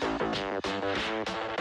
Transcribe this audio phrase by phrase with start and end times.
[0.00, 1.51] Thank you.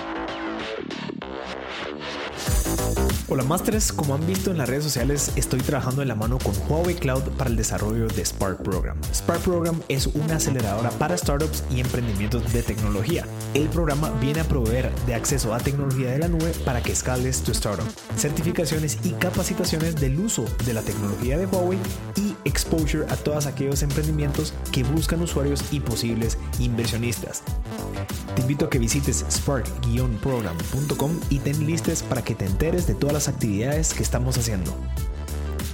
[3.33, 6.53] Hola Masters, como han visto en las redes sociales, estoy trabajando en la mano con
[6.67, 8.97] Huawei Cloud para el desarrollo de Spark Program.
[9.13, 13.26] Spark Program es una aceleradora para startups y emprendimientos de tecnología.
[13.53, 17.41] El programa viene a proveer de acceso a tecnología de la nube para que escales
[17.41, 17.88] tu startup,
[18.18, 21.80] certificaciones y capacitaciones del uso de la tecnología de Huawei
[22.18, 27.43] y exposure a todos aquellos emprendimientos que buscan usuarios y posibles inversionistas.
[28.36, 29.26] Te invito a que visites
[31.30, 34.76] y ten listes para que te enteres de todas las actividades que estamos haciendo.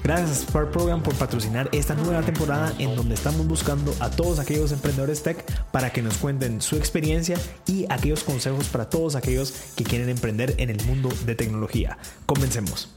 [0.04, 4.40] Gracias a Spark Program por patrocinar esta nueva temporada en donde estamos buscando a todos
[4.40, 9.52] aquellos emprendedores tech para que nos cuenten su experiencia y aquellos consejos para todos aquellos
[9.76, 11.98] que quieren emprender en el mundo de tecnología.
[12.26, 12.94] Comencemos.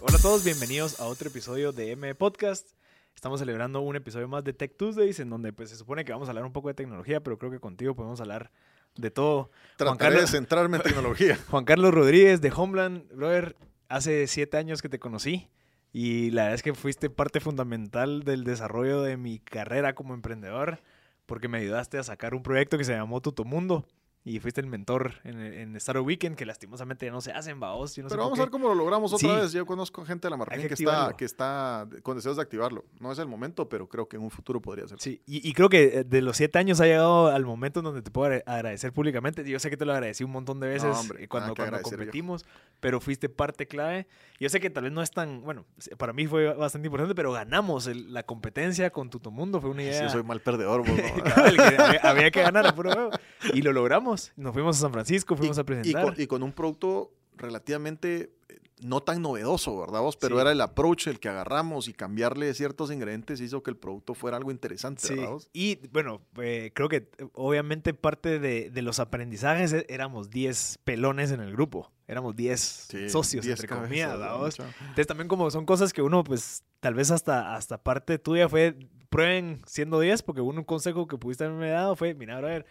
[0.00, 2.70] Hola a todos, bienvenidos a otro episodio de M Podcast.
[3.14, 6.28] Estamos celebrando un episodio más de Tech Tuesdays en donde pues se supone que vamos
[6.28, 8.50] a hablar un poco de tecnología, pero creo que contigo podemos hablar
[8.96, 9.50] de todo.
[9.76, 11.38] Trataré de centrarme en tecnología.
[11.50, 13.56] Juan Carlos Rodríguez de Homeland, brother,
[13.88, 15.48] hace siete años que te conocí
[15.92, 20.80] y la verdad es que fuiste parte fundamental del desarrollo de mi carrera como emprendedor
[21.26, 23.86] porque me ayudaste a sacar un proyecto que se llamó Tutomundo
[24.24, 27.94] y fuiste el mentor en, en Startup Weekend, que lastimosamente ya no se hacen, vaos.
[27.94, 29.52] Pero vamos a ver cómo lo logramos otra vez.
[29.52, 32.84] Yo conozco gente de la marca que, está, que está con deseos de activarlo.
[33.00, 35.00] No es el momento, pero creo que en un futuro podría ser.
[35.00, 38.02] Sí, y, creo que eh, de los siete años ha llegado al momento en donde
[38.02, 39.48] te puedo agradecer públicamente.
[39.48, 42.46] Yo sé que te lo agradecí un montón de veces eh, cuando, cuando competimos,
[42.78, 44.06] pero fuiste parte clave.
[44.38, 45.66] Yo sé que tal vez no es tan, bueno,
[45.98, 49.60] para mí fue bastante importante, pero ganamos la competencia con Tutomundo.
[49.60, 50.08] Fue una idea.
[50.08, 50.82] Sí, soy mal perdedor,
[52.02, 53.10] había, que ganar, puro
[53.52, 56.14] Y lo logramos nos fuimos a San Francisco, fuimos a presentar.
[56.18, 60.16] Y con, un producto relativamente eh, no tan novedoso, ¿verdad vos?
[60.16, 64.14] Pero era el approach el que agarramos y cambiarle ciertos ingredientes hizo que el producto
[64.14, 65.14] fuera algo interesante, sí.
[65.14, 65.48] ¿verdad vos?
[65.52, 71.40] Y bueno, eh, creo que eh, obviamente parte de, los aprendizajes éramos 10 pelones en
[71.40, 76.64] el grupo, éramos 10 socios, entre comillas, Entonces también como son cosas que uno pues
[76.80, 78.76] tal vez hasta, hasta parte tuya fue
[79.12, 82.66] prueben siendo 10, porque un consejo que pudiste haberme dado fue, mira, a ver,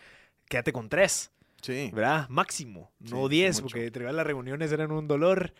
[0.51, 1.31] quédate con tres.
[1.61, 1.89] Sí.
[1.93, 2.27] ¿Verdad?
[2.29, 5.53] Máximo, no diez, porque entregar las reuniones eran un dolor.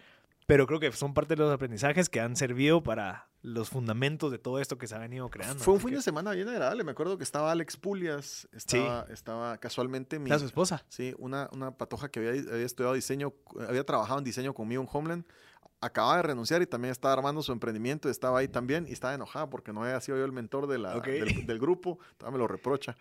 [0.47, 4.38] Pero creo que son parte de los aprendizajes que han servido para los fundamentos de
[4.38, 5.63] todo esto que se ha venido creando.
[5.63, 6.84] Fue un fin de semana bien agradable.
[6.84, 10.29] Me acuerdo que estaba Alex Pulias, estaba, estaba casualmente mi...
[10.29, 10.84] su esposa?
[10.90, 13.34] Sí, una, una patoja que había, había, estudiado diseño,
[13.68, 15.25] había trabajado en diseño conmigo en Homeland.
[15.79, 19.50] Acababa de renunciar y también estaba armando su emprendimiento, estaba ahí también y estaba enojada
[19.50, 21.97] porque no había sido yo el mentor de la, del, del, grupo,
[22.29, 22.97] me lo reprocha.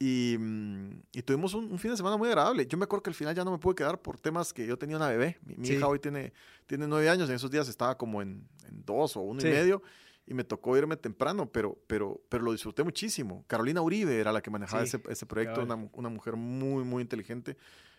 [0.00, 2.66] Y, mm, y tuvimos un, fin de semana muy agradable.
[2.66, 4.78] Yo me acuerdo que al final ya no me pude quedar por temas que yo
[4.78, 5.38] tenía una bebé.
[5.42, 6.32] Mi, hija hoy tiene,
[6.66, 9.82] tiene nueve años, en esos días estaba como en, en dos o uno y medio
[10.28, 13.44] y me tocó irme temprano, pero, pero, pero lo disfruté muchísimo.
[13.46, 17.56] Carolina Uribe era la que manejaba ese, ese, proyecto, una, una, mujer muy, muy inteligente,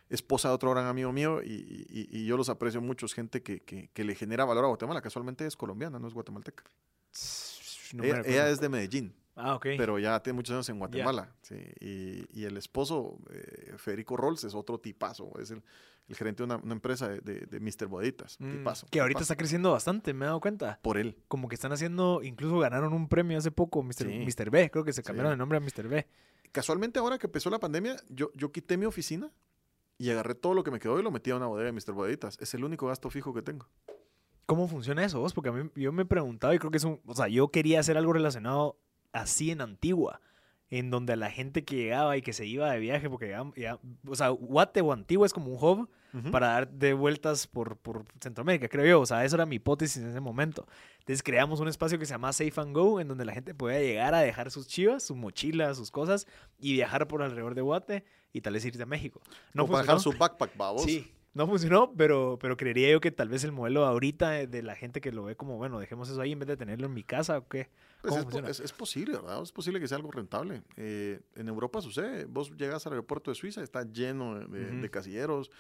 [0.10, 3.08] esposa de otro gran amigo mío y, y, y yo los aprecio mucho.
[3.08, 5.02] Es gente que, que, que, le genera valor a Guatemala.
[5.02, 6.64] Casualmente es colombiana, no es guatemalteca.
[8.04, 9.16] ella es de Medellín.
[9.40, 9.68] Ah, ok.
[9.78, 11.34] Pero ya tiene muchos años en Guatemala.
[11.42, 11.56] Sí.
[11.80, 15.32] Y, y, el esposo, eh, Federico Rolls, es otro tipazo.
[15.40, 15.64] Es el,
[16.10, 17.88] el gerente de una, empresa de, de, Mr.
[17.88, 18.38] Boditas.
[18.40, 18.88] Mm, tipazo.
[18.90, 20.80] Que ahorita está creciendo bastante, me he dado cuenta.
[20.82, 21.18] Por él.
[21.28, 24.08] Como que están haciendo, incluso ganaron un premio hace poco, Mr.
[24.08, 24.50] Mr.
[24.50, 24.70] B.
[24.72, 25.88] Creo que se cambiaron el nombre a Mr.
[25.88, 26.08] B.
[26.52, 29.32] Casualmente, ahora que empezó la pandemia, yo, yo quité mi oficina
[30.00, 31.94] y agarré todo lo que me quedó y lo metí a una bodega de Mr.
[31.94, 32.38] Boditas.
[32.42, 33.68] Es el único gasto fijo que tengo.
[34.48, 35.34] ¿Cómo funciona eso vos?
[35.34, 37.00] Porque a mí, yo me he preguntado y creo que es un...
[37.06, 38.80] O sea, yo quería hacer algo relacionado
[39.12, 40.22] así en Antigua,
[40.70, 44.16] en donde la gente que llegaba y que se iba de viaje, porque ya, o
[44.16, 45.90] sea, Guate o Antigua es como un hub
[46.32, 49.02] para dar de vueltas por, por, Centroamérica, creo yo.
[49.02, 50.66] O sea, eso era mi hipótesis en ese momento.
[51.00, 53.80] Entonces creamos un espacio que se llama Safe and Go, en donde la gente podía
[53.80, 56.28] llegar a dejar sus chivas, su mochila, sus cosas
[56.58, 59.22] y viajar por alrededor de Guate y tal vez irse a México.
[59.54, 60.84] No para dejar su backpack, babos.
[60.84, 64.76] Sí, no funcionó, pero, pero creería yo que tal vez el modelo ahorita de la
[64.76, 67.04] gente que lo ve como, bueno, dejemos eso ahí en vez de tenerlo en mi
[67.04, 67.70] casa o qué.
[68.02, 68.16] Pues
[68.48, 69.44] es, es, posible, ¿verdad?
[69.44, 70.64] Es posible que sea algo rentable.
[70.78, 72.24] Eh, en Europa sucede.
[72.26, 75.52] Vos llegas al aeropuerto de Suiza, está lleno de, casilleros.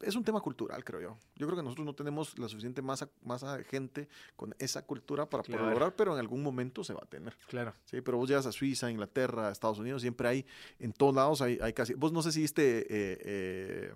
[0.00, 1.18] Es un tema cultural, creo yo.
[1.36, 5.28] Yo creo que nosotros no tenemos la suficiente masa, masa de gente con esa cultura
[5.30, 7.34] para poder lograr, pero en algún momento se va a tener.
[7.48, 7.72] Claro.
[7.86, 10.46] Sí, pero vos llegas a Suiza, Inglaterra, Estados Unidos, siempre hay,
[10.78, 11.94] en todos lados hay, hay casi.
[11.94, 12.80] Vos no sé si viste.
[12.80, 13.94] Eh, eh,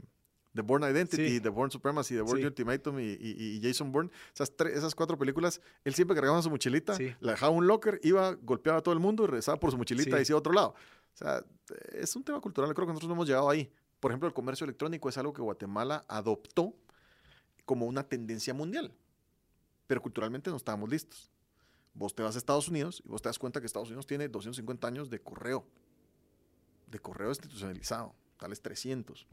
[0.55, 4.11] The Born Identity, The Born Supremacy, The Born Ultimatum y, Jason Bourne.
[4.35, 8.79] Esas, esas cuatro películas, él siempre cargaba su mochilita, la dejaba un locker, iba, golpeaba
[8.79, 10.75] a todo el mundo y regresaba por su mochilita y se iba a otro lado.
[11.15, 11.45] O sea,
[11.93, 13.71] es un tema cultural, creo que nosotros no hemos llegado ahí.
[14.01, 16.75] Por ejemplo, el comercio electrónico es algo que Guatemala adoptó
[17.65, 18.93] como una tendencia mundial,
[19.87, 21.31] pero culturalmente no estábamos listos.
[21.95, 24.29] Vos te vas a Estados Unidos y vos te das cuenta que Estados Unidos tiene
[24.29, 25.67] 250 años de correo,
[26.87, 29.27] de correo institucionalizado tales 300.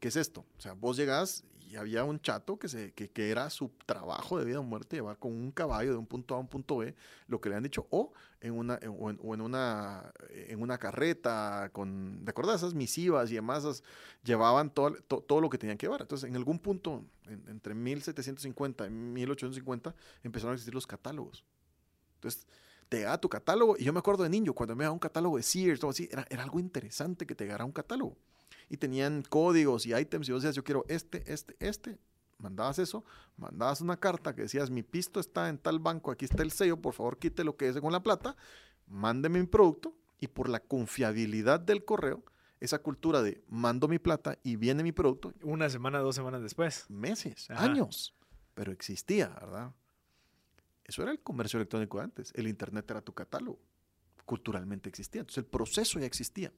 [0.00, 0.44] ¿Qué es esto?
[0.56, 4.38] O sea, vos llegás y había un chato que, se, que, que, era su trabajo
[4.38, 6.78] de vida o muerte llevar con un caballo de un punto A a un punto
[6.78, 6.94] B
[7.26, 12.24] lo que le han dicho, o en una, o en, una, en una carreta, con,
[12.24, 12.56] ¿de acuerdas?
[12.56, 13.82] Esas misivas y demás,
[14.24, 16.00] llevaban todo, todo lo que tenían que llevar.
[16.00, 21.44] Entonces, en algún punto, entre 1750 y 1850, empezaron a existir los catálogos.
[22.14, 22.46] Entonces,
[22.88, 25.36] te da tu catálogo, y yo me acuerdo de niño, cuando me daba un catálogo
[25.36, 28.16] de Sears, todo así, era, era algo interesante que te dara un catálogo
[28.68, 31.98] y tenían códigos y ítems y vos decías, yo quiero este, este, este.
[32.38, 33.04] Mandabas eso,
[33.36, 36.76] mandabas una carta que decías, mi pisto está en tal banco, aquí está el sello,
[36.76, 38.36] por favor quite lo que es con la plata,
[38.86, 42.22] mándeme mi producto y por la confiabilidad del correo,
[42.60, 45.32] esa cultura de mando mi plata y viene mi producto.
[45.42, 46.86] Una semana, dos semanas después.
[46.88, 48.14] Meses, años,
[48.54, 49.72] pero existía, ¿verdad?
[50.84, 52.32] Eso era el comercio electrónico antes.
[52.34, 53.60] El Internet era tu catálogo.
[54.24, 55.20] Culturalmente existía.
[55.20, 56.52] Entonces el proceso ya existía.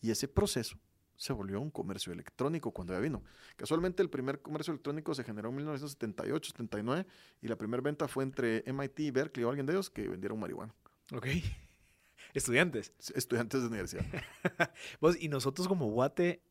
[0.00, 0.78] Y ese proceso
[1.16, 3.22] se volvió un comercio electrónico cuando ya vino.
[3.56, 7.06] Casualmente el primer comercio electrónico se generó en 1978, 79
[7.42, 10.38] y la primera venta fue entre MIT y Berkeley o alguien de ellos que vendieron
[10.38, 10.74] marihuana.
[11.12, 11.26] Ok.
[12.34, 12.92] Estudiantes.
[13.14, 14.04] Estudiantes de universidad.
[15.00, 16.42] ¿Vos, y nosotros como Guate,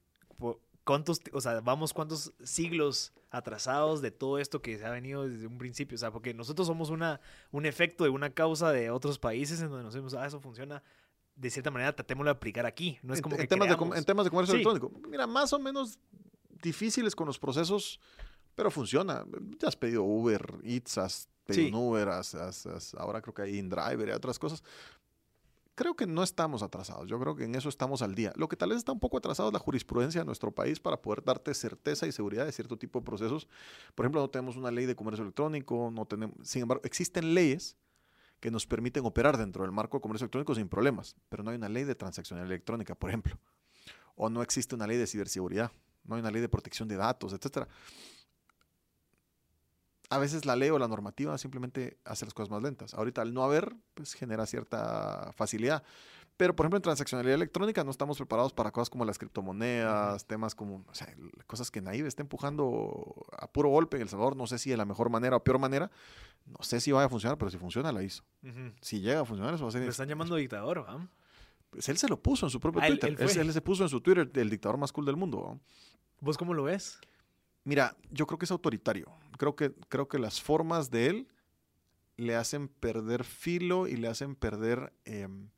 [0.84, 5.46] ¿cuántos, o sea, vamos cuántos siglos atrasados de todo esto que se ha venido desde
[5.46, 5.96] un principio?
[5.96, 7.22] O sea, porque nosotros somos una,
[7.52, 10.82] un efecto de una causa de otros países en donde nos vemos, ah, eso funciona
[11.36, 12.98] de cierta manera tratémoslo de aplicar aquí.
[13.04, 14.92] No es como en, que temas de, en temas de comercio electrónico.
[15.10, 16.00] Mira, más o menos
[16.62, 18.00] difíciles con los procesos,
[18.56, 19.26] pero funciona.
[19.60, 22.10] Ya has pedido Uber, Eats, has pedido Uber,
[22.98, 24.64] ahora creo que hay InDriver y otras cosas.
[25.76, 27.06] Creo que no estamos atrasados.
[27.10, 28.32] Yo creo que en eso estamos al día.
[28.38, 31.02] Lo que tal vez está un poco atrasado es la jurisprudencia de nuestro país para
[31.02, 33.50] poder darte certeza y seguridad de cierto tipo de procesos.
[33.94, 37.76] Por ejemplo, no tenemos una ley de comercio electrónico, no tenemos, sin embargo, existen leyes
[38.46, 41.58] que nos permiten operar dentro del marco de comercio electrónico sin problemas, pero no hay
[41.58, 43.40] una ley de transaccionalidad electrónica, por ejemplo,
[44.16, 45.72] o no existe una ley de ciberseguridad,
[46.04, 47.68] no hay una ley de protección de datos, etcétera.
[50.12, 52.94] A veces la ley o la normativa simplemente hace las cosas más lentas.
[52.94, 55.82] Ahorita al no haber, pues genera cierta facilidad.
[56.38, 60.54] Pero, por ejemplo, en transaccionalidad electrónica no estamos preparados para cosas como las criptomonedas, temas
[60.54, 61.08] como, o sea,
[61.48, 64.36] cosas que Naive está empujando a puro golpe en El Salvador.
[64.36, 65.90] No sé si de la mejor manera o peor manera.
[66.46, 68.24] No sé si vaya a funcionar, pero si funciona, la hizo.
[68.82, 69.82] Si llega a funcionar, eso va a ser...
[69.82, 71.08] Le están llamando dictador, ¿ah?
[71.70, 73.16] Pues él se lo puso en su propio ah, Twitter.
[73.18, 75.60] Él, se puso en su Twitter el dictador más cool del mundo.
[76.20, 77.00] ¿Vos cómo lo ves?
[77.64, 79.12] Mira, yo creo que es autoritario.
[79.38, 81.28] Creo que, creo que las formas de él
[82.18, 84.92] le hacen perder filo y le hacen perder...
[85.06, 85.50] Em,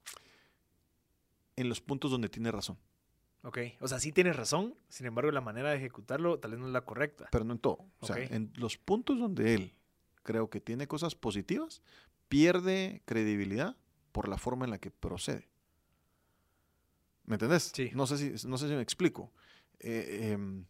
[1.57, 2.77] en los puntos donde tiene razón.
[3.43, 6.67] Ok, o sea, sí tiene razón, sin embargo la manera de ejecutarlo tal vez no
[6.67, 7.27] es la correcta.
[7.31, 7.85] Pero no en todo.
[7.99, 9.73] O sea, en los puntos donde él
[10.23, 11.81] creo que tiene cosas positivas,
[12.29, 13.77] pierde credibilidad
[14.11, 15.49] por la forma en la que procede.
[17.25, 17.71] ¿Me entendés?
[17.73, 17.91] Sí.
[17.93, 19.31] No sé si, no sé si me explico.
[19.79, 20.65] Eh, em,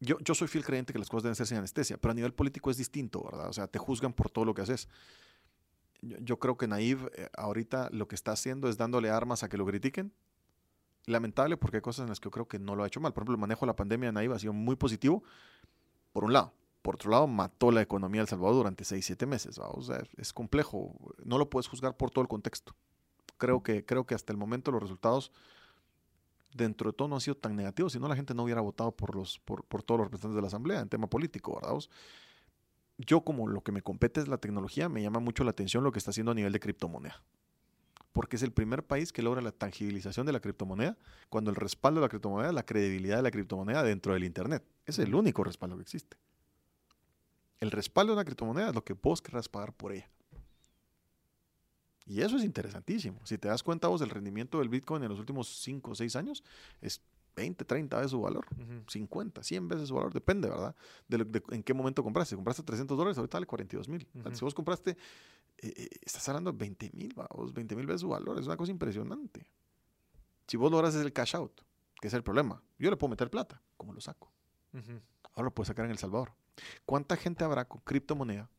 [0.00, 2.34] yo, yo soy fiel creyente que las cosas deben ser sin anestesia, pero a nivel
[2.34, 3.48] político es distinto, ¿verdad?
[3.48, 4.88] O sea, te juzgan por todo lo que haces
[6.02, 9.56] yo, creo que Naive eh, ahorita lo que está haciendo es dándole armas a que
[9.56, 10.12] lo critiquen.
[11.06, 13.12] Lamentable porque hay cosas en las que yo creo que no lo ha hecho mal.
[13.12, 15.22] Por ejemplo, el manejo de la pandemia de Naive ha sido muy positivo,
[16.12, 16.52] por un lado.
[16.82, 19.54] Por otro lado, mató la economía de El Salvador durante 6, 7 meses.
[19.54, 20.94] Sea, es complejo.
[21.24, 22.74] No lo puedes juzgar por todo el contexto.
[23.38, 25.32] Creo que, creo que hasta el momento los resultados
[26.54, 28.92] dentro de todo no han sido tan negativos, si no la gente no hubiera votado
[28.92, 31.78] por, los, por, por todos los representantes de la Asamblea en tema político, ¿verdad?
[33.06, 35.92] Yo como lo que me compete es la tecnología, me llama mucho la atención lo
[35.92, 37.22] que está haciendo a nivel de criptomoneda.
[38.12, 40.98] Porque es el primer país que logra la tangibilización de la criptomoneda
[41.30, 44.62] cuando el respaldo de la criptomoneda la credibilidad de la criptomoneda dentro del Internet.
[44.84, 46.16] Es el único respaldo que existe.
[47.58, 50.10] El respaldo de una criptomoneda es lo que vos querrás pagar por ella.
[52.04, 53.24] Y eso es interesantísimo.
[53.24, 56.16] Si te das cuenta vos del rendimiento del Bitcoin en los últimos 5 o 6
[56.16, 56.42] años,
[56.80, 57.00] es
[57.34, 58.46] 20, 30 veces su valor,
[58.86, 60.74] 50, 100 veces su valor, depende, ¿verdad?
[61.08, 62.30] De, en qué momento compraste.
[62.30, 64.06] Si compraste 300 dólares, ahorita vale 42 mil.
[64.32, 64.96] Si vos compraste, eh,
[65.76, 67.14] eh, estás hablando de 20 mil,
[67.54, 69.46] 20 mil veces su valor, es una cosa impresionante.
[70.46, 71.62] Si vos logras el cash out,
[72.00, 74.32] que es el problema, yo le puedo meter plata, ¿cómo lo saco?
[75.34, 76.32] Ahora lo puedes sacar en El Salvador.
[76.84, 78.50] ¿Cuánta gente habrá con criptomoneda,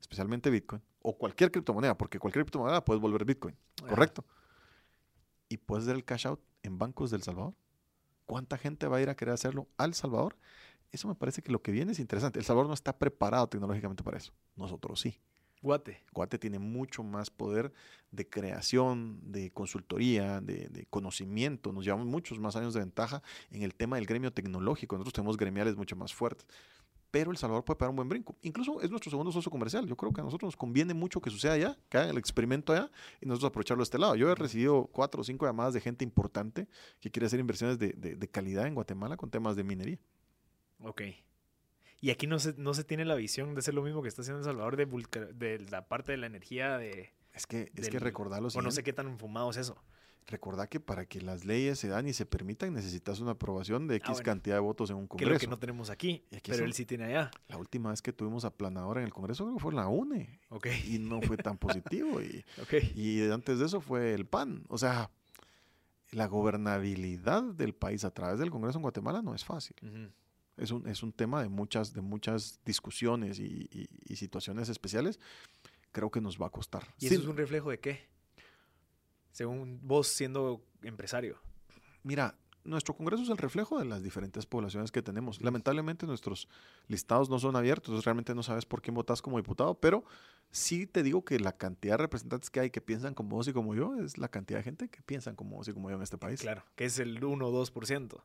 [0.00, 3.56] especialmente Bitcoin, o cualquier criptomoneda, porque cualquier criptomoneda puedes volver Bitcoin,
[3.88, 4.24] ¿correcto?
[5.48, 7.54] Y puedes dar el cash out en bancos del Salvador.
[8.28, 10.36] ¿Cuánta gente va a ir a querer hacerlo al Salvador?
[10.92, 12.38] Eso me parece que lo que viene es interesante.
[12.38, 14.34] El Salvador no está preparado tecnológicamente para eso.
[14.54, 15.18] Nosotros sí.
[15.62, 16.04] Guate.
[16.12, 17.72] Guate tiene mucho más poder
[18.10, 21.72] de creación, de consultoría, de, conocimiento.
[21.72, 24.96] Nos llevamos muchos más años de ventaja en el tema del gremio tecnológico.
[24.96, 26.46] Nosotros tenemos gremiales mucho más fuertes.
[27.10, 28.36] Pero El Salvador puede pegar un buen brinco.
[28.42, 29.86] Incluso es nuestro segundo socio comercial.
[29.86, 32.72] Yo creo que a nosotros nos conviene mucho que suceda allá, que hagan el experimento
[32.72, 34.14] allá y nosotros aprovecharlo de este lado.
[34.14, 36.68] Yo he recibido cuatro o cinco llamadas de gente importante
[37.00, 39.98] que quiere hacer inversiones de, de, calidad en Guatemala con temas de minería.
[40.80, 41.02] Ok.
[42.00, 44.22] Y aquí no se, no se tiene la visión de ser lo mismo que está
[44.22, 44.86] haciendo El Salvador de,
[45.34, 47.12] de la parte de la energía de...
[47.32, 48.48] Es que, es que recordarlo.
[48.54, 49.76] O no sé qué tan fumado es eso.
[50.26, 53.96] Recordá que para que las leyes se dan y se permitan necesitas una aprobación de
[53.96, 55.32] X ah, cantidad de votos en un Congreso.
[55.32, 57.30] Lo que no tenemos aquí, pero él sí tiene allá.
[57.48, 60.40] La última vez que tuvimos aplanadora en el Congreso creo que fue la UNE.
[60.86, 62.20] Y no fue tan positivo.
[62.20, 62.44] Y,
[62.94, 64.64] y antes de eso fue el PAN.
[64.68, 65.10] O sea,
[66.12, 69.76] la gobernabilidad del país a través del Congreso en Guatemala no es fácil.
[70.56, 75.20] es, un, es un tema de muchas, de muchas discusiones y, situaciones especiales.
[75.92, 76.94] Creo que nos va a costar.
[76.98, 78.08] ¿Y eso es un reflejo de qué?
[79.38, 81.40] Según vos siendo empresario?
[82.02, 85.40] Mira, nuestro Congreso es el reflejo de las diferentes poblaciones que tenemos.
[85.40, 86.48] Lamentablemente nuestros
[86.88, 90.02] listados no son abiertos, entonces realmente no sabes por quién votas como diputado, pero
[90.50, 93.52] sí te digo que la cantidad de representantes que hay que piensan como vos y
[93.52, 96.02] como yo es la cantidad de gente que piensan como vos y como yo en
[96.02, 96.40] este país.
[96.40, 98.20] Claro, que es el 1 o 2%.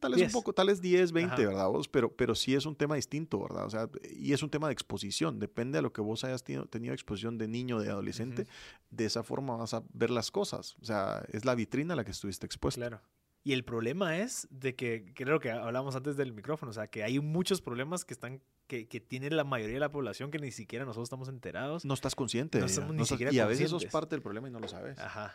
[0.00, 1.68] Tal vez un poco, tal vez 10, 20, ¿verdad?
[1.68, 1.88] Vos?
[1.88, 3.64] Pero, pero sí es un tema distinto, ¿verdad?
[3.64, 5.38] O sea, y es un tema de exposición.
[5.38, 8.46] Depende de lo que vos hayas tenido, tenido exposición de niño, de adolescente.
[8.90, 10.76] De esa forma vas a ver las cosas.
[10.80, 12.80] O sea, es la vitrina a la que estuviste expuesto.
[12.80, 13.00] Claro.
[13.44, 17.04] Y el problema es de que, creo que hablamos antes del micrófono, o sea, que
[17.04, 20.50] hay muchos problemas que están, que, que tiene la mayoría de la población que ni
[20.50, 21.84] siquiera nosotros estamos enterados.
[21.84, 22.58] No estás consciente.
[22.58, 24.68] No estamos ni siquiera Y a veces eso es parte del problema y no lo
[24.68, 24.98] sabes.
[24.98, 25.34] Ajá.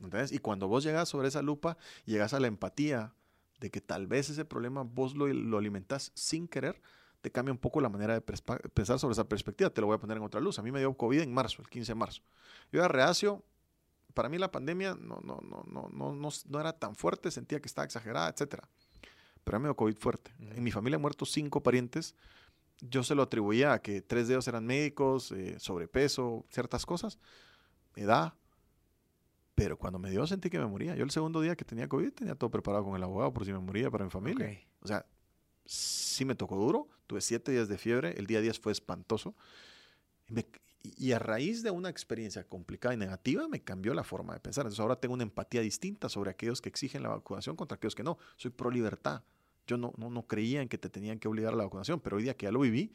[0.00, 0.32] ¿Entendés?
[0.32, 3.14] Y cuando vos llegas sobre esa lupa, llegas a la empatía,
[3.58, 6.80] de que tal vez ese problema vos lo, lo alimentás sin querer,
[7.20, 9.70] te cambia un poco la manera de pensar sobre esa perspectiva.
[9.70, 10.58] Te lo voy a poner en otra luz.
[10.58, 12.22] A mí me dio COVID en marzo, el 15 de marzo.
[12.70, 13.44] Yo era reacio.
[14.14, 17.60] Para mí la pandemia no, no, no, no, no, no, no era tan fuerte, sentía
[17.60, 18.62] que estaba exagerada, etc.
[19.44, 20.32] Pero a mí me dio COVID fuerte.
[20.38, 22.14] En mi familia han muerto cinco parientes.
[22.80, 27.18] Yo se lo atribuía a que tres de ellos eran médicos, eh, sobrepeso, ciertas cosas,
[27.96, 28.34] edad,
[29.58, 30.94] pero cuando me dio sentí que me moría.
[30.94, 33.52] Yo el segundo día que tenía COVID tenía todo preparado con el abogado por si
[33.52, 34.56] me moría para mi familia.
[34.80, 35.04] O sea,
[35.64, 36.86] sí me tocó duro.
[37.08, 38.14] Tuve siete días de fiebre.
[38.16, 39.34] El día 10 fue espantoso.
[40.96, 44.62] Y, a raíz de una experiencia complicada y negativa me cambió la forma de pensar.
[44.62, 48.04] Entonces ahora tengo una empatía distinta sobre aquellos que exigen la vacunación contra aquellos que
[48.04, 48.16] no.
[48.36, 49.24] Soy pro libertad.
[49.66, 52.18] Yo no, no, no creía en que te tenían que obligar a la vacunación, pero
[52.18, 52.92] hoy día que ya lo viví,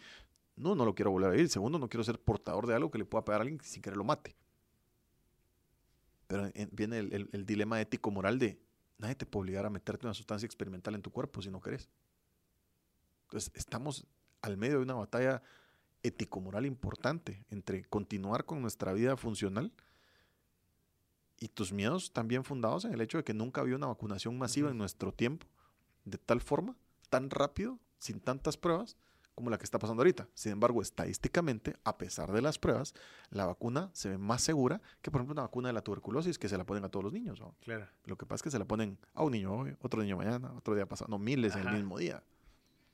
[0.56, 1.50] no, no lo quiero volver a vivir.
[1.50, 3.92] Segundo, no quiero ser portador de algo que le pueda pegar a alguien sin que
[3.92, 4.34] lo mate.
[6.34, 8.60] Pero viene el, dilema ético-moral de
[8.98, 11.92] nadie te puede obligar a meterte una sustancia experimental en tu cuerpo si no querés.
[13.26, 14.08] Entonces, estamos
[14.42, 15.44] al medio de una batalla
[16.02, 19.72] ético-moral importante entre continuar con nuestra vida funcional
[21.38, 24.72] y tus miedos también fundados en el hecho de que nunca había una vacunación masiva
[24.72, 25.46] en nuestro tiempo,
[26.04, 26.76] de tal forma,
[27.12, 28.98] tan rápido, sin tantas pruebas,
[29.36, 30.28] como la que está pasando ahorita.
[30.34, 32.94] Sin embargo, estadísticamente, a pesar de las pruebas,
[33.30, 36.50] la vacuna se ve más segura que, por ejemplo, una vacuna de la tuberculosis que
[36.50, 37.42] se la ponen a todos los niños.
[37.62, 37.88] Claro.
[38.06, 40.54] Lo que pasa es que se la ponen a un niño hoy, otro niño mañana,
[40.54, 42.24] otro día pasado, no miles en el mismo día.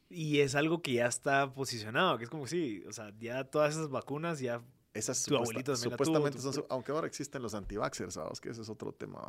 [0.09, 3.75] Y es algo que ya está posicionado, que es como si, o sea, ya todas
[3.75, 4.61] esas vacunas ya
[4.93, 5.35] esas tu
[5.75, 9.19] supuestamente son, aunque ahora existen los anti-vaxxers, que ese es otro tema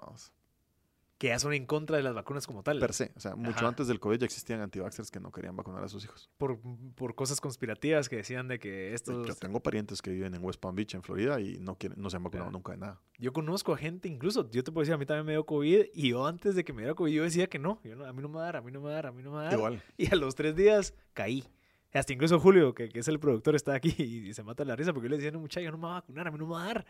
[1.21, 2.79] que ya son en contra de las vacunas como tal.
[2.79, 3.13] Per se.
[3.15, 6.03] O sea, mucho antes del COVID ya existían antivaxxers que no querían vacunar a sus
[6.03, 6.31] hijos.
[6.39, 6.59] Por,
[6.95, 9.27] por cosas conspirativas que decían de que estos...
[9.27, 12.09] Yo tengo parientes que viven en West Palm Beach, en Florida, y no, quieren, no
[12.09, 13.03] se han vacunado nunca de nada.
[13.19, 15.89] Yo conozco a gente, incluso, yo te puedo decir, a mí también me dio COVID,
[15.93, 18.23] y yo antes de que me diera COVID, yo decía que no, yo a mí
[18.23, 19.33] no me va a dar, a mí no me va a dar, a mí no
[19.33, 19.53] me va a dar.
[19.53, 19.83] Igual.
[19.99, 21.45] Y a los tres días caí.
[21.93, 24.95] Hasta incluso Julio, que, que es el productor, está aquí y, se mata la risa
[24.95, 26.55] porque yo le decía, no, muchacho, no me va a vacunar, a mí no me
[26.55, 26.87] va a dar.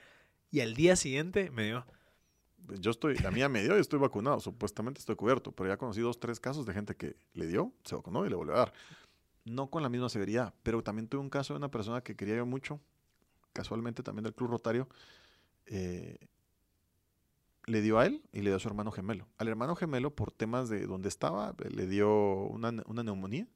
[0.52, 1.84] Y al día siguiente me dio
[2.80, 6.00] yo estoy, la mía me dio y estoy vacunado, supuestamente estoy cubierto, pero ya conocí
[6.00, 8.72] dos, tres casos de gente que le dio, se vacunó y le volvió a dar.
[9.44, 12.36] No con la misma severidad, pero también tuve un caso de una persona que quería
[12.36, 12.80] yo mucho,
[13.52, 14.88] casualmente también del Club Rotario,
[15.66, 16.18] eh,
[17.66, 19.28] le dio a él y le dio a su hermano gemelo.
[19.38, 23.46] Al hermano gemelo, por temas de donde estaba, le dio una, una neumonía,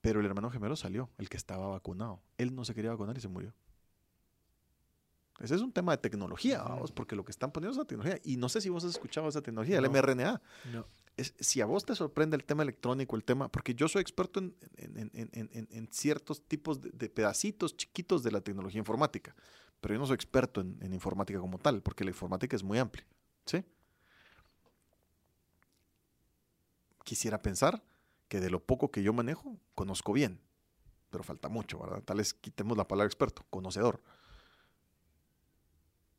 [0.00, 2.20] pero el hermano gemelo salió, el que estaba vacunado.
[2.38, 3.54] Él no se quería vacunar y se murió.
[5.40, 8.20] Ese es un tema de tecnología, vamos, porque lo que están poniendo es la tecnología.
[8.24, 10.40] Y no sé si vos has escuchado esa tecnología, el mRNA.
[10.72, 10.86] No.
[11.16, 14.40] Es, si a vos te sorprende el tema electrónico, el tema, porque yo soy experto
[14.40, 19.34] en, en, en, en ciertos tipos de, de, pedacitos chiquitos de la tecnología informática,
[19.80, 23.06] pero yo no soy experto en, informática como tal, porque la informática es muy amplia.
[23.44, 23.64] ¿sí?
[27.04, 27.82] Quisiera pensar
[28.28, 30.40] que de lo poco que yo manejo, conozco bien,
[31.10, 32.02] pero falta mucho, ¿verdad?
[32.02, 34.02] Tal vez quitemos la palabra experto, conocedor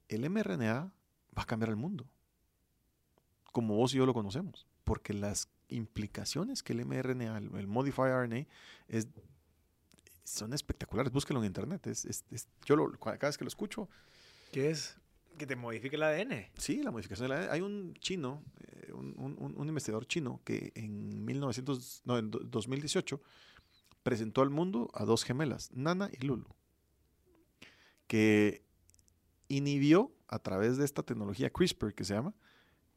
[0.09, 0.91] el mRNA
[1.37, 2.05] va a cambiar el mundo,
[3.51, 8.11] como vos y yo lo conocemos, porque las implicaciones que el mRNA, el, el Modified
[8.23, 8.45] RNA,
[8.87, 9.07] es,
[10.23, 11.11] son espectaculares.
[11.11, 11.87] Búsquenlo en internet.
[11.87, 13.89] Es, es, es- yo lo- cada vez que lo escucho,
[14.51, 14.95] ¿Qué es?
[15.37, 16.47] Que te modifique el ADN.
[16.57, 21.23] sí, la modificación de la Hay un chino, eh, un, un- investigador chino que en,
[21.25, 23.21] 1900, no, en do- 2018
[24.03, 26.47] presentó al mundo a dos gemelas, Nana y Lulu,
[28.07, 28.63] que
[29.47, 32.33] inhibió a través de esta tecnología CRISPR que se llama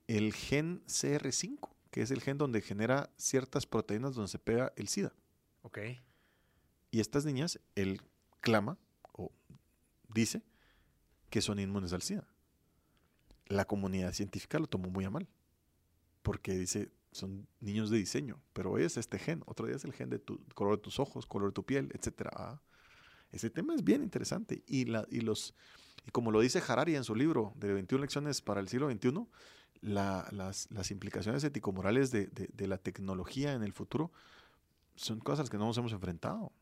[0.07, 4.89] el gen CR5, que es el gen donde genera ciertas proteínas donde se pega el
[4.89, 5.13] SIDA.
[5.63, 5.79] Ok.
[6.91, 8.03] Y estas niñas, él
[8.41, 8.79] clama
[9.13, 9.31] o
[10.13, 10.43] dice
[11.29, 12.27] que son inmunes al SIDA.
[13.47, 15.29] La comunidad científica lo tomó muy a mal,
[16.23, 20.11] porque dice, son niños de diseño, pero es este gen, otro día es el gen
[20.11, 22.59] de tu color de tus ojos, color de tu piel, etc.
[23.33, 25.55] ese tema es bien interesante y, la, y, los,
[26.07, 29.27] y como lo dice Harari en su libro de 21 lecciones para el siglo XXI,
[29.83, 34.11] la- las, las implicaciones ético-morales de, de- de la tecnología en el futuro
[34.97, 36.53] son cosas a las que no nos hemos enfrentado.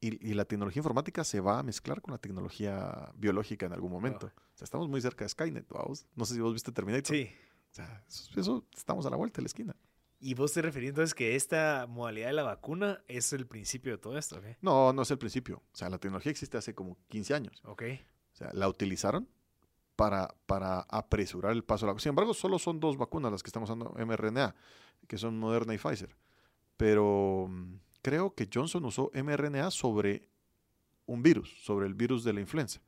[0.00, 3.90] Y, y la tecnología informática se va a mezclar con la tecnología biológica en algún
[3.90, 4.30] momento.
[4.30, 4.42] Ah.
[4.54, 6.06] O sea, estamos muy cerca de Skynet, vamos.
[6.14, 7.16] No sé si vos viste Terminator.
[7.16, 7.30] Sí.
[7.72, 9.74] O sea, eso, eso estamos a la vuelta de la esquina.
[10.18, 13.98] ¿Y vos te referís entonces que esta modalidad de la vacuna es el principio de
[13.98, 14.36] todo esto?
[14.36, 14.44] ¿ok?
[14.62, 15.62] No, no es el principio.
[15.72, 17.62] O sea, la tecnología existe hace como 15 años.
[17.64, 17.82] Ok.
[18.32, 19.28] O sea, la utilizaron
[19.94, 23.48] para, para apresurar el paso de la Sin embargo, solo son dos vacunas las que
[23.48, 24.54] estamos usando mRNA,
[25.06, 26.16] que son Moderna y Pfizer.
[26.76, 30.28] Pero mm, creo que Johnson usó mRNA sobre
[31.06, 32.80] un virus, sobre el virus de la influenza.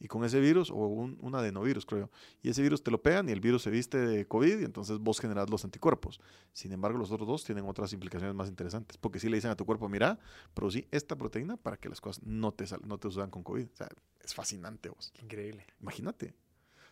[0.00, 2.08] Y con ese virus, o un, un adenovirus, creo,
[2.40, 4.98] y ese virus te lo pegan y el virus se viste de COVID y entonces
[4.98, 6.20] vos generas los anticuerpos.
[6.52, 9.56] Sin embargo, los otros dos tienen otras implicaciones más interesantes, porque si le dicen a
[9.56, 10.18] tu cuerpo, mira,
[10.54, 13.66] producí esta proteína para que las cosas no te, sal- no te sucedan con COVID.
[13.72, 13.88] O sea,
[14.22, 15.12] es fascinante vos.
[15.20, 15.66] Increíble.
[15.80, 16.34] Imagínate.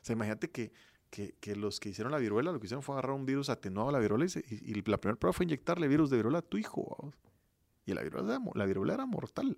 [0.03, 0.73] O sea, imagínate que,
[1.11, 3.91] que, que los que hicieron la viruela lo que hicieron fue agarrar un virus atenuado
[3.91, 6.39] a la viruela y, se- y- y la primera prueba fue inyectarle virus de viruela
[6.39, 6.97] a tu hijo.
[6.99, 7.15] vamos.
[7.85, 9.57] Y la viruela, la viruela era mortal.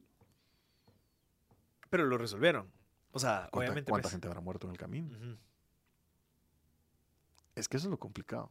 [1.88, 2.70] Pero lo resolvieron.
[3.12, 3.90] O sea, ¿Cuánta, obviamente.
[3.90, 5.16] cuánta pues, gente habrá muerto en el camino?
[7.54, 8.50] Es que eso es lo complicado.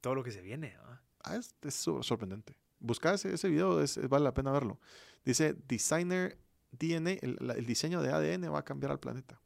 [0.00, 0.76] Todo lo que se viene.
[0.80, 1.00] ¿ah?
[1.24, 2.56] Ah, es, es sor- sorprendente.
[2.78, 4.78] Busca ese, ese video, es- vale la pena verlo.
[5.24, 6.38] Dice, Designer
[6.72, 9.40] DNA, el, diseño de ADN va a cambiar al planeta.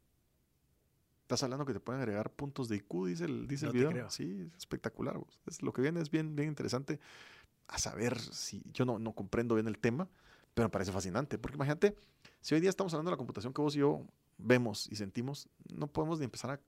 [1.23, 3.77] Estás hablando que te pueden agregar puntos de IQ, dice el, dice No el te
[3.79, 3.91] video.
[3.91, 4.09] creo.
[4.09, 5.19] Sí, es espectacular.
[5.45, 6.99] Es, lo que viene es bien, bien interesante.
[7.67, 10.07] A saber si yo no, no comprendo bien el tema,
[10.57, 11.37] pero me parece fascinante.
[11.37, 11.95] Porque imagínate,
[12.41, 14.07] si hoy día estamos hablando de la computación que vos y yo
[14.39, 16.59] vemos y sentimos, no podemos ni empezar a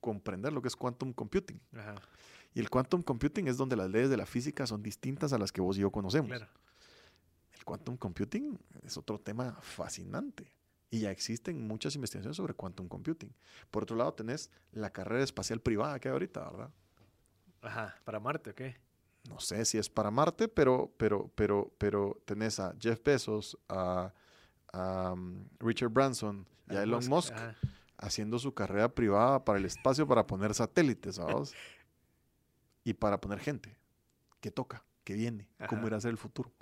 [0.00, 1.60] comprender lo que es quantum computing.
[1.76, 1.96] Ajá,
[2.54, 5.52] Y el quantum computing es donde las leyes de la física son distintas a las
[5.52, 6.28] que vos y yo conocemos.
[6.28, 6.48] claro.
[7.52, 10.50] El quantum computing es otro tema fascinante.
[10.88, 13.30] Y ya existen muchas investigaciones sobre quantum computing.
[13.70, 16.70] Por otro lado, tenés la carrera espacial privada que hay ahorita, ¿verdad?
[17.60, 18.62] Ajá, para Marte, ¿ok?
[19.28, 24.12] No sé si es para Marte, pero, pero, pero, pero tenés a Jeff Bezos, a,
[24.72, 27.34] a, um, Richard Branson y a Elon Musk,
[27.96, 31.54] haciendo su carrera privada para el espacio para poner satélites, ¿sabes?
[32.84, 33.76] y para poner gente.
[34.40, 34.84] ¿Qué toca?
[35.04, 35.48] ¿Qué viene?
[35.68, 35.86] ¿Cómo Ajá.
[35.88, 36.52] irá a ser el futuro?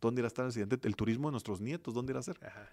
[0.00, 0.78] ¿Dónde irá a estar el siguiente?
[0.86, 2.38] El turismo de nuestros nietos, ¿dónde irá a ser?
[2.44, 2.68] Ajá.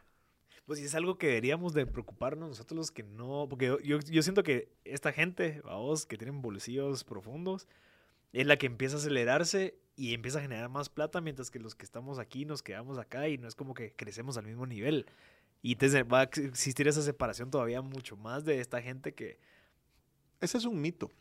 [0.65, 4.43] Pues es algo que deberíamos de preocuparnos nosotros los que no, porque yo, yo, siento
[4.43, 7.67] que esta gente, vos, que tienen bolsillos profundos,
[8.33, 11.75] es la que empieza a acelerarse y empieza a generar más plata, mientras que los
[11.75, 15.05] que estamos aquí nos quedamos acá y no es como que crecemos al mismo nivel.
[15.61, 19.39] Y va a ex- existir esa separación todavía mucho más de esta gente que...
[20.39, 21.11] Ese es un mito.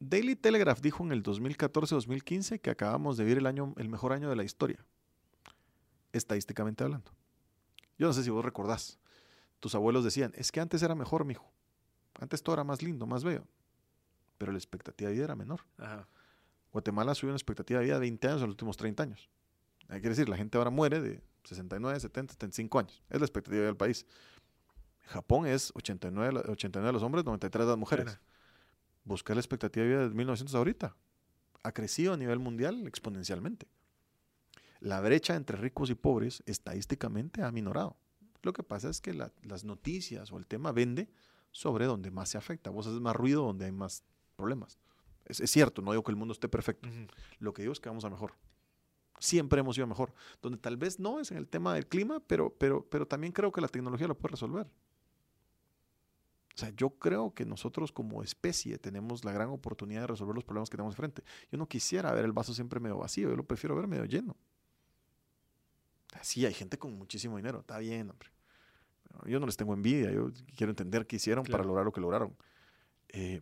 [0.00, 4.28] Daily Telegraph dijo en el 2014-2015 que acabamos de vivir el, año, el mejor año
[4.28, 4.84] de la historia,
[6.12, 7.12] estadísticamente hablando.
[7.98, 8.98] Yo no sé si vos recordás.
[9.60, 11.48] Tus abuelos decían, es que antes era mejor, mijo.
[12.18, 13.44] Antes todo era más lindo, más bello.
[14.38, 15.60] Pero la expectativa de vida era menor.
[15.78, 16.08] Ajá.
[16.72, 19.28] Guatemala subió una expectativa de vida de 20 años en los últimos 30 años.
[19.88, 23.02] Hay que decir, la gente ahora muere de 69, 70, 75 años.
[23.10, 24.06] Es la expectativa de vida del país.
[25.06, 28.04] Japón es 89, la- 89 de los hombres, 93 de las mujeres.
[28.06, 28.20] Claro.
[29.04, 30.96] Busca la expectativa de vida de 1900 ahorita.
[31.64, 33.66] Ha crecido a nivel mundial exponencialmente.
[34.80, 37.96] La brecha entre ricos y pobres estadísticamente ha minorado.
[38.42, 41.08] Lo que pasa es que la- las noticias o el tema vende
[41.50, 42.70] sobre donde más se afecta.
[42.70, 44.04] Vos haces más ruido donde hay más
[44.42, 44.78] problemas.
[45.24, 46.88] Es, es cierto, no digo que el mundo esté perfecto.
[47.38, 48.34] Lo que digo es que vamos a mejor.
[49.18, 50.12] Siempre hemos ido a mejor.
[50.42, 53.52] Donde tal vez no es en el tema del clima, pero, pero, pero también creo
[53.52, 54.66] que la tecnología lo puede resolver.
[56.54, 60.44] O sea, yo creo que nosotros como especie tenemos la gran oportunidad de resolver los
[60.44, 61.22] problemas que tenemos enfrente.
[61.50, 64.36] Yo no quisiera ver el vaso siempre medio vacío, yo lo prefiero ver medio lleno.
[66.20, 68.28] Sí, hay gente con muchísimo dinero, está bien, hombre.
[69.24, 72.36] Yo no les tengo envidia, yo quiero entender qué hicieron para lograr lo que lograron.
[73.08, 73.40] Eh,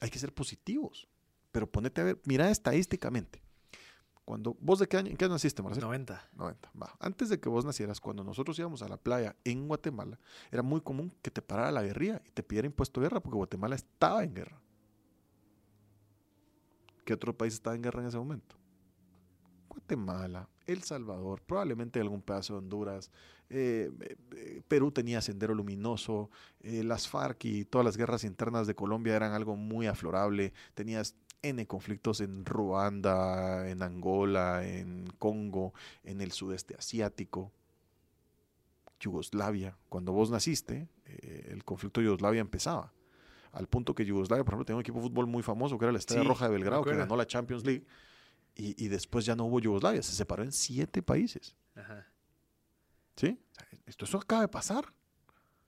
[0.00, 1.08] Hay que ser positivos.
[1.52, 3.42] Pero ponete a ver, mira estadísticamente.
[4.24, 5.88] Cuando vos de qué año, ¿en qué año naciste, Marcelo?
[5.88, 6.30] 90.
[6.34, 6.70] 90.
[6.80, 6.94] Va.
[7.00, 10.20] Antes de que vos nacieras, cuando nosotros íbamos a la playa en Guatemala,
[10.52, 13.36] era muy común que te parara la guerrilla y te pidiera impuesto de guerra porque
[13.36, 14.60] Guatemala estaba en guerra.
[17.04, 18.54] ¿Qué otro país estaba en guerra en ese momento?
[19.68, 23.10] Guatemala, El Salvador, probablemente algún pedazo de Honduras.
[23.48, 23.90] Eh,
[24.36, 26.30] eh, Perú tenía Sendero Luminoso,
[26.60, 30.52] eh, las FARC y todas las guerras internas de Colombia eran algo muy aflorable.
[30.74, 37.50] Tenías N conflictos en Ruanda, en Angola, en Congo, en el sudeste asiático.
[39.00, 42.92] Yugoslavia, cuando vos naciste, el conflicto de Yugoslavia empezaba.
[43.52, 45.92] Al punto que Yugoslavia, por ejemplo, tenía un equipo de fútbol muy famoso que era
[45.92, 47.86] la Estrella Roja de Belgrado, que ganó la Champions League
[48.76, 51.54] y, después ya no hubo Yugoslavia, se separó en siete países.
[51.74, 52.06] Ajá.
[53.16, 53.38] ¿Sí?
[53.86, 54.92] Esto eso acaba de pasar.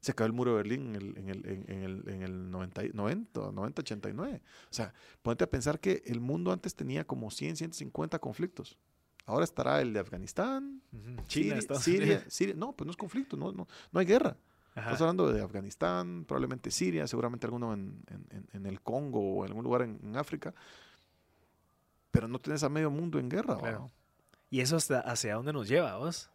[0.00, 2.82] Se acabó el muro de Berlín en el, en el, en el, en el 90,
[2.92, 4.42] 90, 90, 89.
[4.44, 8.78] O sea, ponete a pensar que el mundo antes tenía como 100, 150 conflictos.
[9.26, 10.82] Ahora estará el de Afganistán,
[11.28, 14.36] China, Siria, Siria, No, pues no es conflicto, no, no, no hay guerra.
[14.74, 19.50] Estás hablando de Afganistán, probablemente Siria, seguramente alguno en, en, en el Congo o en
[19.50, 20.54] algún lugar en, África
[22.12, 23.58] pero no tienes a medio mundo en guerra.
[23.58, 23.90] Claro.
[24.50, 26.30] ¿Y eso hasta hacia dónde nos lleva, vos?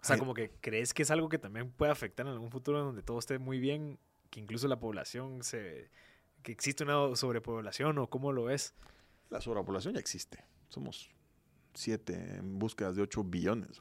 [0.00, 2.82] O sea, como que crees que es algo que también puede afectar en algún futuro
[2.82, 3.98] donde todo esté muy bien,
[4.30, 5.90] que incluso la población se...
[6.42, 8.74] que existe una sobrepoblación o cómo lo ves?
[9.28, 10.44] La sobrepoblación ya existe.
[10.68, 11.10] Somos
[11.78, 13.80] 7 en búsquedas de 8 billones.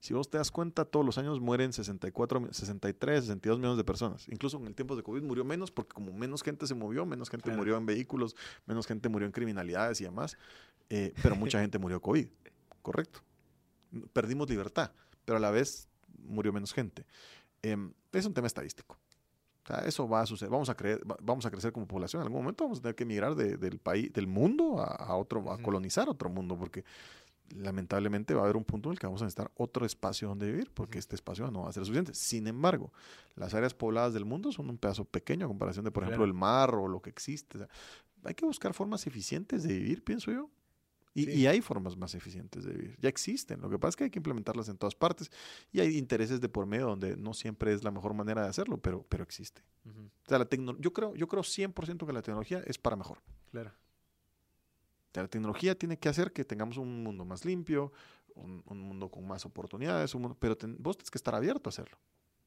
[0.00, 4.28] Si vos te das cuenta, todos los años mueren 64, 63, 62 millones de personas.
[4.28, 7.30] Incluso en el tiempo de COVID murió menos porque como menos gente se movió, menos
[7.30, 10.36] gente murió en vehículos, menos gente murió en criminalidades y demás.
[10.90, 12.28] Eh, pero mucha gente murió COVID,
[12.82, 13.20] correcto.
[14.12, 14.92] Perdimos libertad,
[15.24, 17.06] pero a la vez murió menos gente.
[17.62, 18.98] Em, es un tema estadístico.
[19.64, 20.50] O sea, eso va a suceder.
[20.50, 22.20] Vamos a, creer, vamos a crecer como población.
[22.20, 25.58] En algún momento vamos a tener que emigrar del país, del mundo a, otro, a
[25.58, 26.84] colonizar otro mundo, porque
[27.56, 30.50] lamentablemente va a haber un punto en el que vamos a necesitar otro espacio donde
[30.50, 32.12] vivir, porque este espacio no va a ser suficiente.
[32.14, 32.92] Sin embargo,
[33.36, 36.34] las áreas pobladas del mundo son un pedazo pequeño a comparación de, por ejemplo, el
[36.34, 37.66] mar o lo que existe.
[38.24, 40.50] hay que buscar formas eficientes de vivir, pienso yo.
[41.16, 42.98] Y, hay formas más eficientes de vivir.
[43.00, 43.60] Ya existen.
[43.60, 45.30] Lo que pasa es que hay que implementarlas en todas partes.
[45.70, 48.78] Y hay intereses de por medio donde no siempre es la mejor manera de hacerlo,
[48.78, 49.62] pero, pero existe.
[49.86, 50.48] O sea, la
[50.80, 53.22] yo, creo, yo creo 100% que la tecnología es para mejor.
[53.52, 53.72] Claro.
[55.12, 57.92] la tecnología tiene que hacer que tengamos un mundo más limpio,
[58.34, 61.96] un, mundo con más oportunidades, pero vos tienes que estar abierto a hacerlo.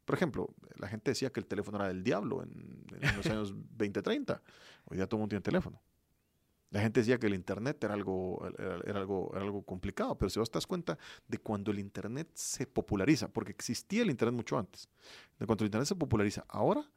[0.03, 3.53] Por ejemplo, la gente decía que el teléfono era del diablo en, en los años
[3.77, 4.41] 20, 30.
[4.86, 5.82] Hoy ya todo el mundo tiene teléfono.
[6.69, 10.39] La gente decía que el Internet era algo, era, algo, era algo complicado, pero si
[10.39, 14.58] vos te das cuenta de cuando el Internet se populariza, porque existía el Internet mucho
[14.58, 14.89] antes,
[15.39, 16.89] de cuando el Internet se populariza, ahora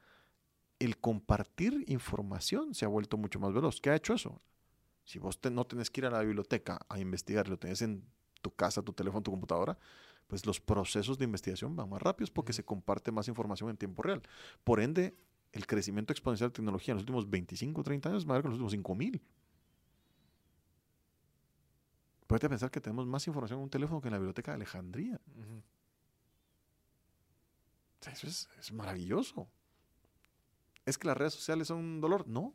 [0.80, 3.80] el compartir información se ha vuelto mucho más veloz.
[3.80, 4.40] ¿Qué ha hecho eso?
[5.04, 8.02] Si vos no tenés que ir a la biblioteca a investigar, lo tenés en
[8.40, 9.78] tu casa, tu teléfono, tu computadora,
[10.26, 14.02] pues los procesos de investigación van más rápidos porque se comparte más información en tiempo
[14.02, 14.22] real.
[14.64, 15.14] Por ende,
[15.52, 18.50] el crecimiento exponencial de tecnología en los últimos 25, 30 años es mayor que en
[18.52, 19.20] los últimos 5000.
[22.30, 25.20] Puede pensar que tenemos más información en un teléfono que en la biblioteca de Alejandría.
[28.06, 29.48] eso es, maravilloso.
[30.86, 32.28] ¿Es que las redes sociales son un dolor?
[32.28, 32.54] No.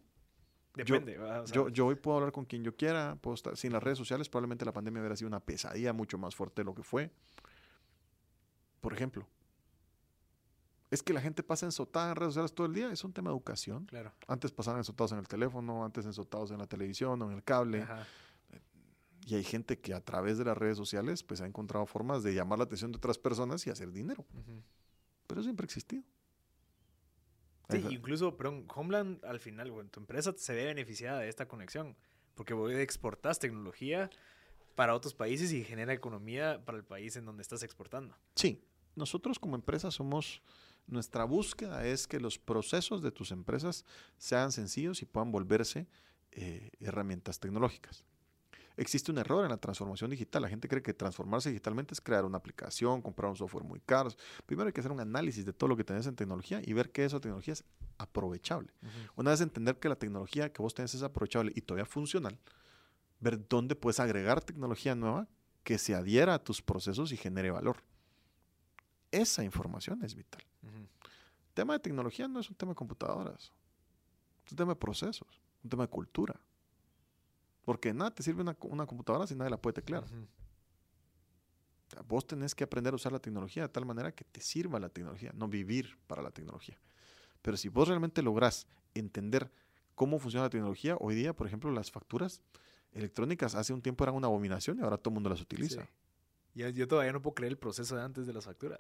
[0.76, 1.20] Depende.
[1.52, 3.18] Yo, yo, hoy puedo hablar con quien yo quiera.
[3.18, 6.34] Puedo estar, sin las redes sociales probablemente la pandemia hubiera sido una pesadilla mucho más
[6.34, 7.12] fuerte de lo que fue.
[8.80, 9.28] Por ejemplo.
[10.90, 12.90] Es que la gente pasa ensotada en redes sociales todo el día.
[12.94, 13.88] Es un tema de educación.
[13.88, 14.14] Claro.
[14.26, 17.82] Antes pasaban ensotados en el teléfono, antes ensotados en la televisión o en el cable.
[17.82, 18.08] Ajá.
[19.26, 22.36] Y hay gente que a través de las redes sociales pues ha encontrado formas de
[22.36, 24.24] llamar la atención de otras personas y hacer dinero.
[25.26, 26.04] Pero siempre ha existido.
[27.70, 31.98] Sí, incluso, pero Homeland al final, bueno, tu empresa se ve beneficiada de esta conexión,
[32.36, 34.12] porque vos exportas tecnología
[34.76, 38.16] para otros países y genera economía para el país en donde estás exportando.
[38.36, 38.62] Sí,
[38.94, 40.44] nosotros como empresa somos,
[40.86, 43.86] nuestra búsqueda es que los procesos de tus empresas
[44.20, 45.88] sean sencillos y puedan volverse
[46.32, 48.06] eh, herramientas tecnológicas
[48.78, 50.42] existe un error en la transformación digital.
[50.42, 54.10] La gente cree que transformarse digitalmente es crear una aplicación, comprar un software muy caro.
[54.46, 56.92] Primero hay que hacer un análisis de todo lo que tenés en tecnología y ver
[56.92, 57.64] que esa tecnología es
[57.98, 58.74] aprovechable.
[59.16, 62.38] Una vez entender que la tecnología que vos tenés es aprovechable y todavía funcional,
[63.20, 65.28] ver dónde puedes agregar tecnología nueva
[65.64, 67.78] que se adhiera a tus procesos y genere valor.
[69.12, 70.44] Esa información es vital.
[70.64, 73.52] El tema de tecnología no es un tema de computadoras,
[74.46, 76.40] es un tema de procesos, un tema de cultura.
[77.66, 80.06] Porque nada te sirve una, computadora si nadie la puede teclear.
[82.08, 84.90] vos tenés que aprender a usar la tecnología de tal manera que te sirva la
[84.90, 86.80] tecnología, no vivir para la tecnología.
[87.42, 89.52] Pero si vos realmente lográs entender
[89.96, 90.98] cómo funciona la tecnología.
[91.00, 92.42] Hoy día, por ejemplo, las facturas
[92.92, 95.88] electrónicas hace un tiempo eran una abominación y ahora todo el mundo las utiliza.
[96.54, 98.80] Yo, yo, todavía no puedo creer el proceso de antes de las facturas.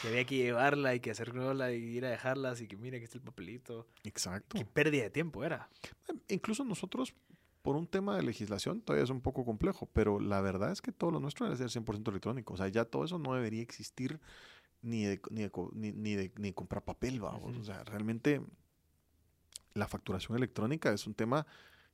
[0.00, 3.04] Que había que llevarla y que hacerla y ir a dejarlas y que mira que
[3.04, 3.86] está el papelito.
[4.04, 4.56] Exacto.
[4.56, 5.68] Qué pérdida de tiempo era.
[6.08, 7.14] Em, incluso nosotros,
[7.62, 10.92] por un tema de legislación, todavía es un poco complejo, pero la verdad es que
[10.92, 12.54] todo lo nuestro debe ser 100% electrónico.
[12.54, 14.20] O sea, ya todo eso no debería existir
[14.82, 17.56] ni de, ni de, ni comprar papel, vamos.
[17.56, 18.42] O sea, realmente
[19.74, 21.46] la facturación electrónica es un tema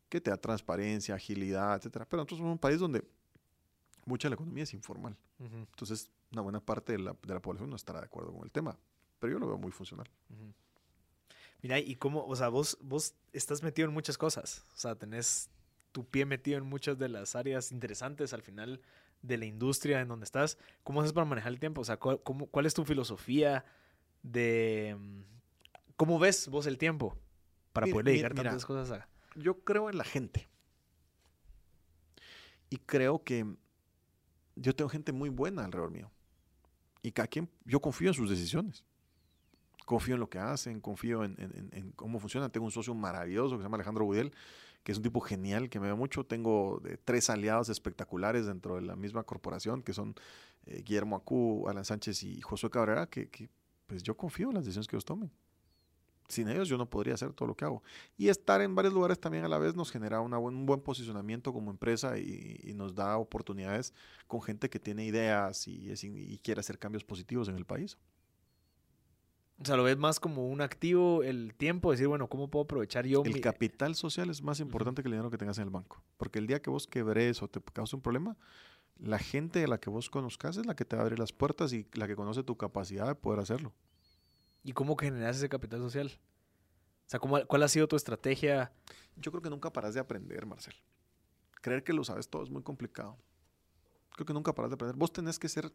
[0.09, 2.07] que te da transparencia, agilidad, etcétera.
[2.09, 3.05] Pero nosotros somos un país donde
[4.07, 5.17] mucha de la economía es informal.
[5.39, 8.51] Entonces, una buena parte de la, de la, población no estará de acuerdo con el
[8.51, 8.77] tema.
[9.19, 10.09] Pero yo lo veo muy funcional.
[11.61, 14.65] Mira, y cómo, o sea, vos, vos estás metido en muchas cosas.
[14.75, 15.51] O sea, tenés
[15.93, 18.81] tu pie metido en muchas de las áreas interesantes al final
[19.23, 20.59] de la industria en donde estás.
[20.85, 21.81] ¿Cómo haces para manejar el tiempo?
[21.81, 23.65] O sea, ¿cuál, cómo, cuál es tu filosofía
[24.23, 24.97] de...
[24.99, 25.23] Mm,
[25.97, 27.19] ¿Cómo ves vos el tiempo
[27.73, 30.49] para poder dedicar tantas cosas a yo creo en la gente.
[32.71, 33.47] Y creo que
[34.57, 36.11] yo tengo gente muy buena alrededor mío.
[37.03, 38.85] Y cada quien, yo confío en sus decisiones.
[39.87, 42.51] Confío en lo que hacen, confío en, cómo funcionan.
[42.51, 44.35] Tengo un socio maravilloso que se llama Alejandro Budel,
[44.89, 46.25] que es un tipo genial, que me ve mucho.
[46.25, 50.15] Tengo tres aliados espectaculares dentro de la misma corporación, que son
[50.65, 53.51] eh, Guillermo Acú, Alan Sánchez y Josué Cabrera, que, que
[53.87, 55.31] pues yo confío en las decisiones que ellos tomen
[56.27, 57.83] sin ellos yo no podría hacer todo lo que hago.
[58.17, 61.71] Y estar en varios lugares también a la vez nos genera un buen posicionamiento como
[61.71, 63.93] empresa y, nos da oportunidades
[64.27, 67.99] con gente que tiene ideas y, quiere hacer cambios positivos en el país.
[69.61, 73.07] O sea, lo ves más como un activo el tiempo, decir, bueno, ¿cómo puedo aprovechar
[73.07, 73.25] yo?
[73.25, 76.03] El capital social es más importante que el dinero que tengas en el banco.
[76.17, 78.37] Porque el día que vos quebres o te causa un problema,
[78.99, 81.33] la gente a la que vos conozcas es la que te va a abrir las
[81.33, 83.73] puertas y la que conoce tu capacidad de poder hacerlo.
[84.63, 86.21] ¿Y cómo generas ese capital social?
[87.07, 88.71] O sea, ¿cuál ha sido tu estrategia?
[89.17, 90.75] Yo creo que nunca paras de aprender, Marcel.
[91.63, 93.17] Creer que lo sabes todo es muy complicado.
[94.15, 94.97] Creo que nunca paras de aprender.
[94.97, 95.73] Vos tenés que ser,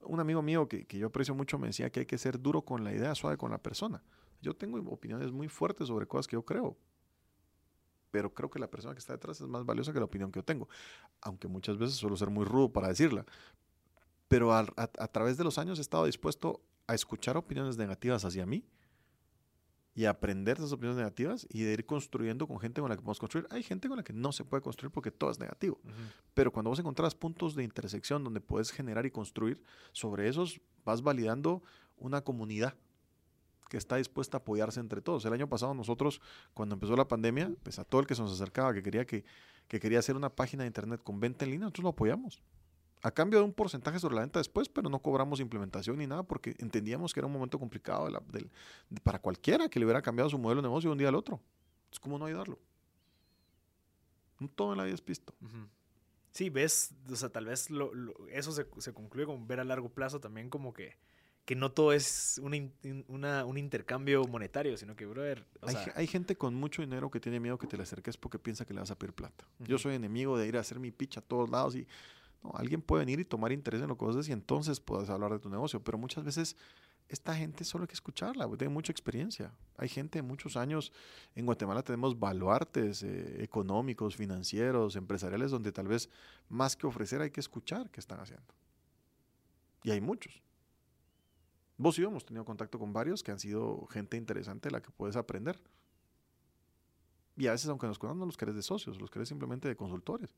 [0.00, 2.62] un amigo mío que, que yo aprecio mucho me decía que hay que ser duro
[2.62, 4.02] con la idea, suave con la persona.
[4.42, 6.76] Yo tengo opiniones muy fuertes sobre cosas que yo creo,
[8.10, 10.38] pero creo que la persona que está detrás es más valiosa que la opinión que
[10.38, 10.68] yo tengo,
[11.20, 13.24] aunque muchas veces suelo ser muy rudo para decirla.
[14.28, 18.46] Pero a, a través de los años he estado dispuesto a escuchar opiniones negativas hacia
[18.46, 18.64] mí
[19.96, 23.18] y aprender esas opiniones negativas y de ir construyendo con gente con la que podemos
[23.18, 23.48] construir.
[23.50, 25.80] Hay gente con la que no se puede construir porque todo es negativo.
[26.34, 31.00] Pero cuando vos encontrás puntos de intersección donde puedes generar y construir, sobre esos vas
[31.00, 31.62] validando
[31.96, 32.74] una comunidad
[33.70, 35.24] que está dispuesta a apoyarse entre todos.
[35.24, 36.20] El año pasado nosotros,
[36.52, 39.24] cuando empezó la pandemia, pues a todo el que se nos acercaba, que quería, que,
[39.66, 42.42] que quería hacer una página de internet con venta en línea, nosotros lo apoyamos
[43.06, 46.24] a cambio de un porcentaje sobre la venta después, pero no cobramos implementación ni nada
[46.24, 48.08] porque entendíamos que era un momento complicado
[49.04, 51.40] para cualquiera que le hubiera cambiado su modelo de negocio de un día al otro.
[51.92, 52.58] Es como no ayudarlo.
[54.40, 55.32] No todo en la vida es pisto.
[56.32, 57.68] Sí, ves, o sea, tal vez
[58.32, 60.96] eso se, concluye con ver a largo plazo también como que,
[61.44, 65.46] que no todo es un intercambio monetario, sino que, brother...
[65.62, 68.64] hay, hay, gente con mucho dinero que tiene miedo que te le acerques porque piensa
[68.64, 69.46] que le vas a pedir plata.
[69.60, 71.86] Yo soy enemigo de ir a hacer mi pitch a todos lados y
[72.54, 75.32] alguien puede venir y tomar interés en lo que vos haces y entonces puedes hablar
[75.32, 76.56] de tu negocio, pero muchas veces
[77.08, 79.52] esta gente solo hay que escucharla, tiene mucha experiencia.
[79.76, 80.92] Hay gente de muchos años,
[81.34, 86.08] en Guatemala tenemos baluartes eh, económicos, financieros, empresariales, donde tal vez
[86.48, 88.54] más que ofrecer hay que escuchar qué están haciendo.
[89.84, 90.42] Y hay muchos.
[91.78, 94.82] Vos y yo hemos tenido contacto con varios que han sido gente interesante de la
[94.82, 95.60] que puedes aprender.
[97.36, 99.76] Y a veces, aunque nos conozcan, no los querés de socios, los querés simplemente de
[99.76, 100.34] consultores.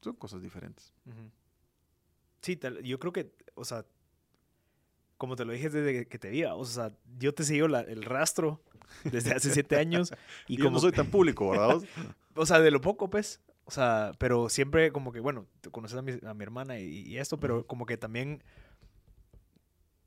[0.00, 0.92] Son cosas diferentes.
[2.40, 3.84] Sí, yo creo que, o sea,
[5.18, 8.62] como te lo dije desde que te vi, o sea, yo te sigo el rastro
[9.04, 10.12] desde hace siete años.
[10.48, 11.82] Y como, no soy tan público, ¿verdad?
[12.34, 13.40] o sea, de lo poco, pues.
[13.64, 17.38] O sea, pero siempre como que, bueno, conoces a mi, a mi hermana y, esto,
[17.38, 18.42] pero como que también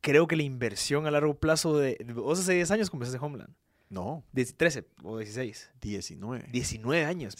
[0.01, 1.97] creo que la inversión a largo plazo de...
[2.13, 3.53] Vos hace 10 años comenzaste Homeland.
[3.93, 4.23] No.
[4.33, 5.71] 13 o 16.
[5.79, 6.49] 19.
[6.51, 7.35] 19 años.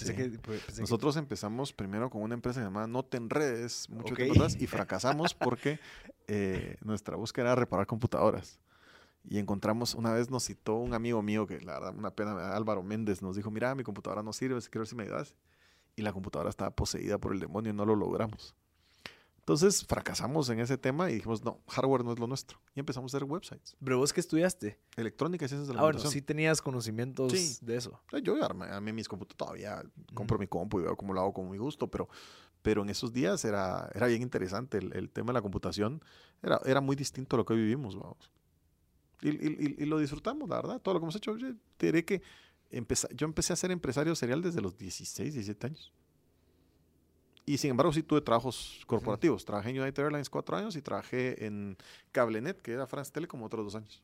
[0.80, 5.34] Nosotros empezamos primero con una empresa llamada No Te Enredes, mucho tiempo atrás, y fracasamos
[5.34, 5.80] porque
[6.28, 8.60] eh, nuestra búsqueda era reparar computadoras.
[9.24, 12.84] Y encontramos, una vez nos citó un amigo mío, que la verdad, una pena, Álvaro
[12.84, 15.34] Méndez, nos dijo, mira, mi computadora no sirve, quiero ver si me ayudas.
[15.96, 18.54] Y la computadora estaba poseída por el demonio y no lo logramos.
[19.44, 22.62] Entonces fracasamos en ese tema y dijimos, no, hardware no es lo nuestro.
[22.76, 23.76] Y empezamos a hacer websites.
[23.84, 24.80] ¿Pero vos qué estudiaste?
[24.96, 28.02] Electrónica y ciencias de la Ah, bueno, sí tenías conocimientos de eso.
[28.24, 31.50] Yo a mí mis computadoras todavía compro mi compu y veo cómo lo hago con
[31.50, 32.08] mi gusto, pero,
[32.62, 34.78] pero en esos días era, era bien interesante.
[34.78, 36.02] El, tema de la computación
[36.42, 38.32] era, era muy distinto a lo que hoy vivimos, vamos.
[39.22, 40.80] Y, lo disfrutamos, la verdad.
[40.82, 41.36] Todo lo que hemos hecho.
[41.36, 42.22] Yo te diré que
[43.14, 45.92] yo empecé a ser empresario serial desde los 16, 17 años.
[47.46, 49.44] Y sin embargo, sí tuve trabajos corporativos.
[49.44, 51.78] Trabajé en United Airlines cuatro años y trabajé en
[52.12, 54.02] Cablenet, que era France Telecom, otros dos años.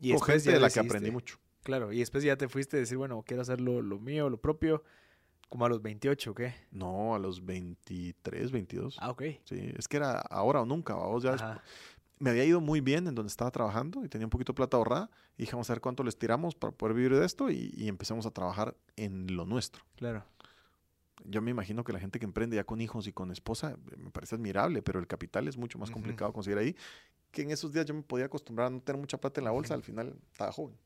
[0.00, 1.38] Y Con gente de la que aprendí mucho.
[1.62, 4.84] Claro, y después ya te fuiste a decir, bueno, quiero hacer lo, mío, lo propio,
[5.48, 6.54] como a los 28, ¿o qué?
[6.70, 8.96] No, a los 23, 22.
[9.00, 9.22] Ah, ok.
[9.44, 11.62] Sí, es que era ahora o nunca, vamos ya
[12.20, 14.76] me había ido muy bien en donde estaba trabajando y tenía un poquito de plata
[14.76, 15.10] ahorrada.
[15.36, 17.88] Y dije, vamos a ver cuánto les tiramos para poder vivir de esto y, y
[17.88, 19.84] empezamos a trabajar en lo nuestro.
[19.96, 20.24] Claro.
[21.24, 23.96] Yo me imagino que la gente que emprende ya con hijos y con esposa eh,
[23.96, 26.76] me parece admirable, pero el capital es mucho más complicado conseguir ahí.
[27.30, 29.50] Que en esos días yo me podía acostumbrar a no tener mucha plata en la
[29.50, 30.76] bolsa, al final estaba joven.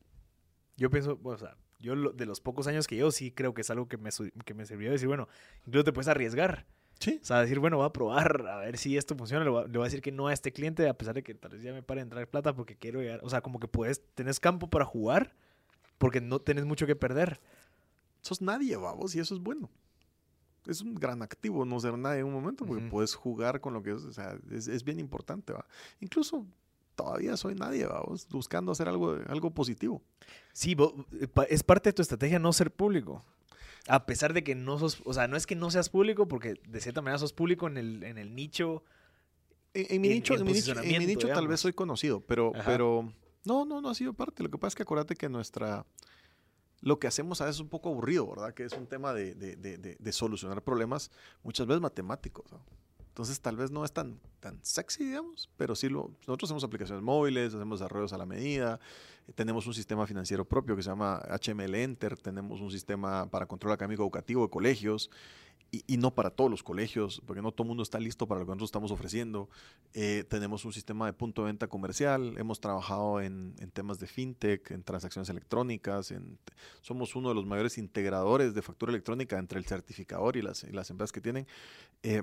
[0.75, 3.69] Yo pienso, o sea, yo de los pocos años que yo sí creo que es
[3.69, 4.09] algo que me,
[4.45, 5.27] que me sirvió decir, bueno,
[5.65, 6.65] incluso te puedes arriesgar.
[6.99, 7.19] Sí.
[7.21, 9.43] O sea, decir, bueno, voy a probar a ver si esto funciona.
[9.43, 11.61] Le voy, a, decir que no a este cliente, a pesar de que tal vez
[11.61, 13.19] ya me pare de entrar plata porque quiero llegar.
[13.23, 15.35] O sea, como que puedes, tenés campo para jugar
[15.97, 17.41] porque no tenés mucho que perder.
[18.21, 19.69] Sos nadie, vamos, y eso es bueno.
[20.65, 23.83] Es un gran activo no ser nadie en un momento porque puedes jugar con lo
[23.83, 24.03] que es.
[24.03, 25.65] O sea, es, bien importante, va.
[25.99, 26.45] Incluso
[26.95, 30.01] todavía soy nadie, vamos, buscando hacer algo, algo positivo.
[30.53, 33.23] Sí, eh, es parte de tu estrategia no ser público.
[33.87, 36.55] A pesar de que no sos, o sea, no es que no seas público, porque
[36.65, 38.83] de cierta manera sos público en el, en el nicho.
[39.73, 40.53] En, mi nicho, en, mi
[41.05, 43.11] nicho, tal vez soy conocido, pero, pero
[43.43, 44.43] no, no, no ha sido parte.
[44.43, 45.85] Lo que pasa es que acuérdate que nuestra,
[46.83, 48.53] lo que hacemos a veces es un poco aburrido, ¿verdad?
[48.53, 52.51] Que es un tema de, de, de, de solucionar problemas muchas veces matemáticos.
[52.51, 52.59] ¿no?
[53.13, 57.03] Entonces tal vez no es tan, tan sexy, digamos, pero sí lo, nosotros hacemos aplicaciones
[57.03, 58.79] móviles, hacemos desarrollos a la medida,
[59.27, 63.45] eh, tenemos un sistema financiero propio que se llama HML Enter, tenemos un sistema para
[63.45, 65.11] control académico educativo de colegios
[65.73, 68.45] y, no para todos los colegios, porque no todo el mundo está listo para lo
[68.45, 69.49] que nosotros estamos ofreciendo.
[69.93, 74.05] Eh, tenemos un sistema de punto de venta comercial, hemos trabajado en, en temas de
[74.05, 76.37] fintech, en transacciones electrónicas, en,
[76.81, 80.71] somos uno de los mayores integradores de factura electrónica entre el certificador y las, y
[80.71, 81.47] las empresas que tienen.
[82.03, 82.21] Eh,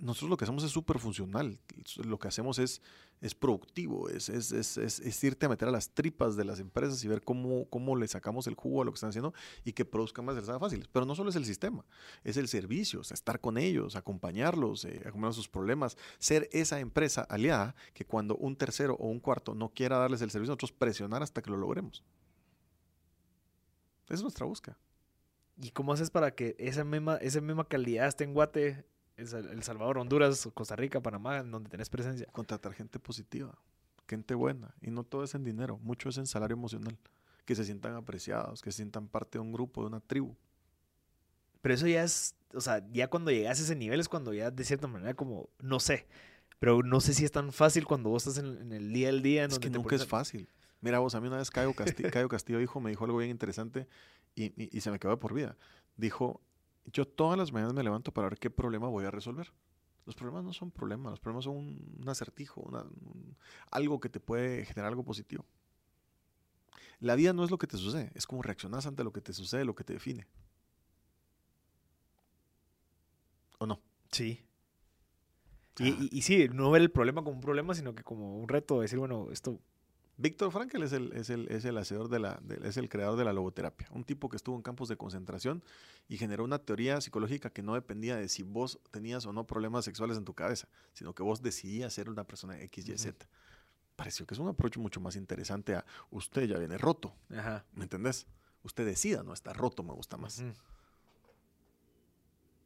[0.00, 1.60] nosotros lo que hacemos es súper funcional.
[2.04, 2.80] Lo que hacemos es,
[3.20, 7.08] es productivo, es, es, es, irte a meter a las tripas de las empresas y
[7.08, 9.34] ver cómo, cómo le sacamos el jugo a lo que están haciendo
[9.64, 10.88] y que produzcan más las fáciles.
[10.88, 11.84] Pero no solo es el sistema,
[12.24, 17.74] es el servicio, estar con ellos, acompañarlos, eh, acompañar sus problemas, ser esa empresa aliada
[17.92, 21.42] que cuando un tercero o un cuarto no quiera darles el servicio, nosotros presionar hasta
[21.42, 22.02] que lo logremos.
[24.06, 24.78] Esa es nuestra búsqueda.
[25.62, 28.84] ¿Y cómo haces para que esa misma, esa misma calidad esté en Guate
[29.16, 32.26] el Salvador, Honduras, Costa Rica, Panamá, en donde tenés presencia.
[32.32, 33.56] Contratar gente positiva,
[34.08, 34.74] gente buena.
[34.80, 36.96] Y no todo es en dinero, mucho es en salario emocional.
[37.44, 40.34] Que se sientan apreciados, que se sientan parte de un grupo, de una tribu.
[41.62, 44.50] Pero eso ya es, o sea, ya cuando llegas a ese nivel es cuando ya
[44.50, 46.06] de cierta manera como, no sé,
[46.58, 49.44] pero no sé si es tan fácil cuando vos estás en, el día al día.
[49.44, 50.48] es que nunca es fácil.
[50.80, 53.30] Mira vos, a mí una vez Cayo Castillo, Cayo Castillo hijo, me dijo algo bien
[53.30, 53.86] interesante
[54.34, 55.56] y, y se me quedó de por vida.
[55.96, 56.40] Dijo,
[56.92, 59.52] yo todas las mañanas me levanto para ver qué problema voy a resolver.
[60.06, 62.68] Los problemas no son problemas, los problemas son un, acertijo,
[63.70, 65.44] algo que te puede generar algo positivo.
[67.00, 69.32] La vida no es lo que te sucede, es como reaccionas ante lo que te
[69.32, 70.26] sucede, lo que te define.
[73.58, 73.80] ¿O no?
[74.10, 74.44] Sí.
[75.78, 78.80] Y, y, sí, no ver el problema como un problema, sino que como un reto,
[78.80, 79.60] decir, bueno, esto
[80.20, 83.24] Víctor Frankl es el, es el, es el hacedor de la, es el creador de
[83.24, 85.64] la logoterapia, un tipo que estuvo en campos de concentración
[86.10, 89.86] y generó una teoría psicológica que no dependía de si vos tenías o no problemas
[89.86, 93.26] sexuales en tu cabeza, sino que vos decidías ser una persona X, Y, Z.
[93.96, 97.14] Pareció que es un approach mucho más interesante a usted ya viene roto.
[97.72, 98.26] ¿Me entendés?
[98.62, 100.44] Usted decida no está roto, me gusta más.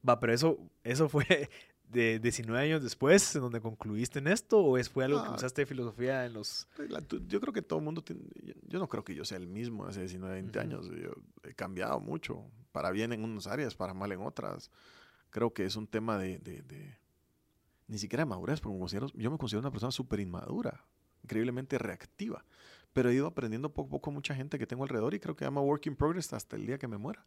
[0.07, 1.49] Va, pero eso, eso fue
[1.89, 5.67] de 19 años después, en donde concluiste en esto, o es, fue algo que usaste
[5.67, 6.67] filosofía en los...
[6.77, 6.91] Pues,
[7.29, 8.23] yo creo que todo el mundo tiene,
[8.67, 12.01] yo no creo que yo sea el mismo hace 19, 20 años, yo he cambiado
[12.01, 14.71] mucho, para bien en unas áreas, para mal en otras.
[15.31, 16.99] Creo que es un tema de, de,
[17.87, 20.85] ni siquiera de madurez, porque yo me considero una persona súper inmadura,
[21.23, 22.45] increíblemente reactiva,
[22.95, 25.45] pero he ido aprendiendo poco a poco mucha gente que tengo alrededor y creo que
[25.45, 27.23] llama work in progress hasta el día que me muera.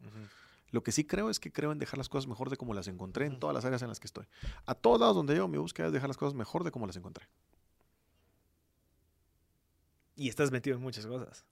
[0.70, 2.88] Lo que sí creo es que creo en dejar las cosas mejor de como las
[2.88, 4.26] encontré en todas las áreas en las que estoy.
[4.66, 6.96] A todos lados donde llego, mi búsqueda es dejar las cosas mejor de como las
[6.96, 7.28] encontré.
[10.16, 11.44] Y estás metido en muchas cosas.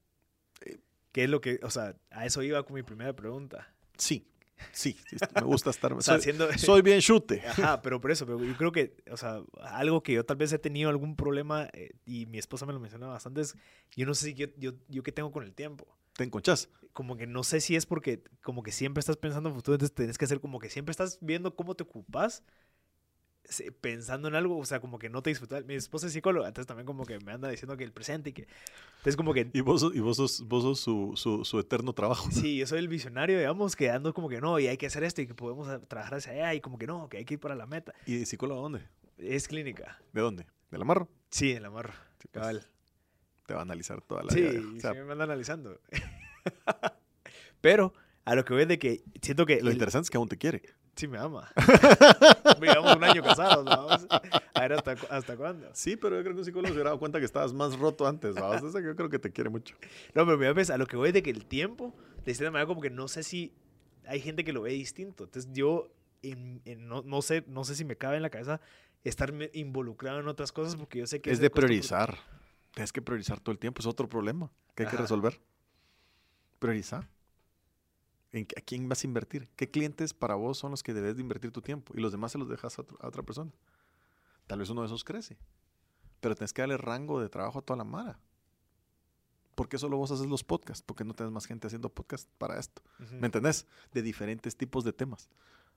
[0.63, 0.79] Eh,
[1.13, 3.73] ¿Qué es lo que, o sea, a eso iba con mi primera pregunta?
[3.97, 4.27] Sí,
[4.73, 4.97] Sí,
[5.35, 5.93] me gusta estar.
[5.93, 6.21] o soy,
[6.57, 7.43] soy, bien chute.
[7.47, 10.53] Ajá, pero por eso, pero yo creo que, o sea, algo que yo tal vez
[10.53, 13.55] he tenido algún problema, eh, y mi esposa me lo menciona bastante, es
[13.95, 15.87] yo no sé si yo, yo, yo qué tengo con el tiempo
[16.17, 16.69] te enconchas.
[16.93, 19.95] Como que no sé si es porque como que siempre estás pensando en futuro, entonces
[19.95, 22.43] tienes que hacer como que siempre estás viendo cómo te ocupas
[23.81, 25.65] pensando en algo, o sea, como que no te disfrutas.
[25.65, 28.33] Mi esposa es psicóloga, entonces también como que me anda diciendo que el presente y
[28.33, 28.43] que...
[28.99, 29.49] Entonces como que...
[29.53, 32.29] Y vos, sos- y vos sos, vos sos su, su, su eterno trabajo.
[32.31, 35.05] Sí, yo soy el visionario, digamos, que ando como que no, y hay que hacer
[35.05, 37.35] esto y que podemos a- trabajar hacia allá y como que no, que hay que
[37.35, 37.95] ir para la meta.
[38.07, 38.81] ¿Y de psicólogo dónde?
[39.19, 39.99] Es clínica.
[40.13, 40.47] ¿De dónde?
[40.71, 41.09] ¿De la Marro?
[41.31, 41.69] Sí, en la.
[41.71, 42.67] Sí, pues, Cabal.
[43.47, 44.61] Te va a analizar toda la Sí, vida.
[44.77, 45.81] O sea, sí me anda analizando.
[47.61, 47.95] Pero
[48.25, 49.61] a lo que voy es de que siento que...
[49.61, 50.63] lo el- interesante es que aún te quiere.
[50.97, 51.49] Sí, me ama.
[52.61, 54.07] Llevamos un año casados, vamos.
[54.55, 55.69] A ver hasta, cu- hasta cuándo.
[55.75, 58.07] Sí, pero yo creo que un psicólogo se hubiera dado cuenta que estabas más roto
[58.07, 58.35] antes.
[58.35, 58.63] ¿sabes?
[58.63, 59.77] O sea, yo creo que te quiere mucho.
[60.15, 61.95] No, pero mira, pues, a lo que voy es de que el tiempo,
[62.25, 63.53] de cierta manera, como que no sé si
[64.07, 65.25] hay gente que lo ve distinto.
[65.25, 65.89] Entonces, yo
[66.23, 68.61] en- en- no, no sé, no sé si me cabe en la cabeza
[69.05, 72.17] estar involucrado en otras cosas porque yo sé que Es de priorizar.
[72.75, 73.81] Tienes que priorizar todo el tiempo.
[73.81, 75.39] Es otro problema que hay que resolver.
[76.59, 77.07] Priorizar.
[78.33, 79.49] ¿En ¿A quién vas a invertir?
[79.57, 81.93] ¿Qué clientes para vos son los que debes de invertir tu tiempo?
[81.97, 83.51] Y los demás se los dejas a, otro- a otra persona.
[84.47, 85.37] Tal vez uno de esos crece.
[86.21, 88.19] Pero tienes que darle rango de trabajo a toda la mara.
[89.55, 90.83] ¿Por qué solo vos haces los podcasts?
[90.83, 92.83] ¿Por qué no tienes más gente haciendo podcasts para esto?
[93.11, 93.67] ¿Me entendés?
[93.93, 95.31] De diferentes tipos de temas.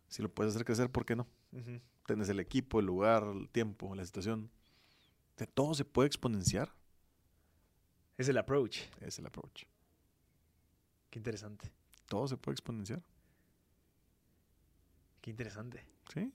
[0.10, 1.28] Si lo puedes hacer crecer, ¿por qué no?
[1.54, 1.80] ujú.
[2.06, 4.50] Tienes el equipo, el lugar, el tiempo, la situación.
[5.38, 6.74] De todo se puede exponenciar.
[8.18, 8.80] Es el approach.
[9.00, 9.64] Es el approach.
[11.10, 11.72] Qué interesante.
[12.10, 13.02] Todo se puede exponenciar.
[15.22, 15.86] Qué interesante.
[16.14, 16.34] ¿Sí?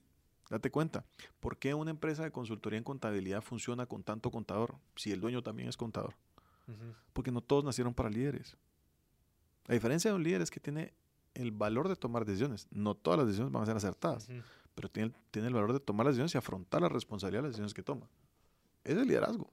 [0.49, 1.05] Date cuenta.
[1.39, 5.43] ¿Por qué una empresa de consultoría en contabilidad funciona con tanto contador si el dueño
[5.43, 6.15] también es contador?
[7.13, 8.57] Porque no todos nacieron para líderes.
[9.65, 10.93] La diferencia de un líder es que tiene
[11.33, 12.67] el valor de tomar decisiones.
[12.71, 14.27] No todas las decisiones van a ser acertadas,
[14.73, 17.51] pero tiene, tiene el valor de tomar las decisiones y afrontar la responsabilidad de las
[17.51, 18.07] decisiones que toma.
[18.83, 19.51] Es el liderazgo.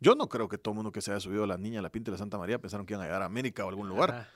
[0.00, 1.82] Yo no creo que todo el mundo que se haya subido a la niña, a
[1.82, 3.70] la pinta de la Santa María pensaron que iban a llegar a América o a
[3.70, 4.28] algún lugar, Ajá.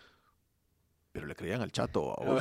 [1.12, 2.14] pero le creían al chato.
[2.18, 2.40] a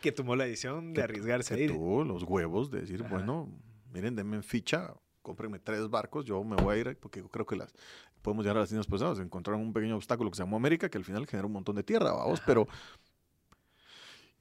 [0.00, 1.72] que tomó la decisión de que- arriesgarse a que ir.
[1.72, 3.10] tuvo los huevos de decir, Ajá.
[3.14, 3.48] bueno,
[3.92, 7.44] miren, denme en ficha, cómprenme tres barcos, yo me voy a ir, porque yo creo
[7.46, 7.74] que las
[8.22, 9.18] podemos llegar a las líneas pesadas.
[9.18, 11.82] Encontraron un pequeño obstáculo que se llamó América, que al final genera un montón de
[11.82, 12.66] tierra, vamos, pero